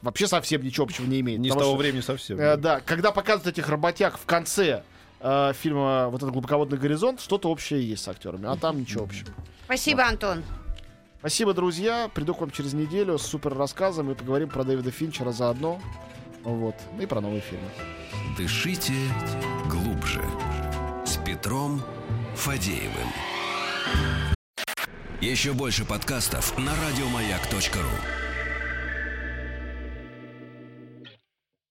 вообще 0.00 0.26
совсем 0.26 0.62
ничего 0.62 0.84
общего 0.84 1.04
не 1.04 1.20
имеет. 1.20 1.38
Не 1.40 1.50
с 1.50 1.52
того 1.52 1.64
что, 1.64 1.76
времени 1.76 2.00
совсем. 2.00 2.40
э, 2.40 2.56
да, 2.56 2.80
когда 2.80 3.12
показывают 3.26 3.58
этих 3.58 3.68
работяг 3.68 4.16
в 4.18 4.24
конце 4.24 4.84
э, 5.18 5.52
фильма 5.54 6.08
вот 6.10 6.18
этот 6.22 6.30
глубоководный 6.30 6.78
горизонт, 6.78 7.20
что-то 7.20 7.50
общее 7.50 7.82
есть 7.82 8.04
с 8.04 8.08
актерами, 8.08 8.46
а 8.46 8.56
там 8.56 8.78
ничего 8.78 9.02
общего. 9.02 9.30
Спасибо, 9.64 10.04
Антон. 10.06 10.44
Спасибо, 11.18 11.52
друзья. 11.52 12.08
Приду 12.14 12.34
к 12.34 12.40
вам 12.40 12.52
через 12.52 12.72
неделю 12.72 13.18
с 13.18 13.26
супер 13.26 13.52
рассказом 13.52 14.12
и 14.12 14.14
поговорим 14.14 14.48
про 14.48 14.62
Дэвида 14.62 14.92
Финчера 14.92 15.32
заодно. 15.32 15.80
Вот. 16.44 16.76
Ну 16.96 17.02
И 17.02 17.06
про 17.06 17.20
новые 17.20 17.40
фильмы. 17.40 17.68
Дышите 18.38 18.92
глубже. 19.68 20.22
С 21.04 21.16
Петром 21.16 21.82
Фадеевым. 22.36 23.08
Еще 25.20 25.52
больше 25.52 25.84
подкастов 25.84 26.56
на 26.58 26.70
радиомаяк.ру. 26.76 28.25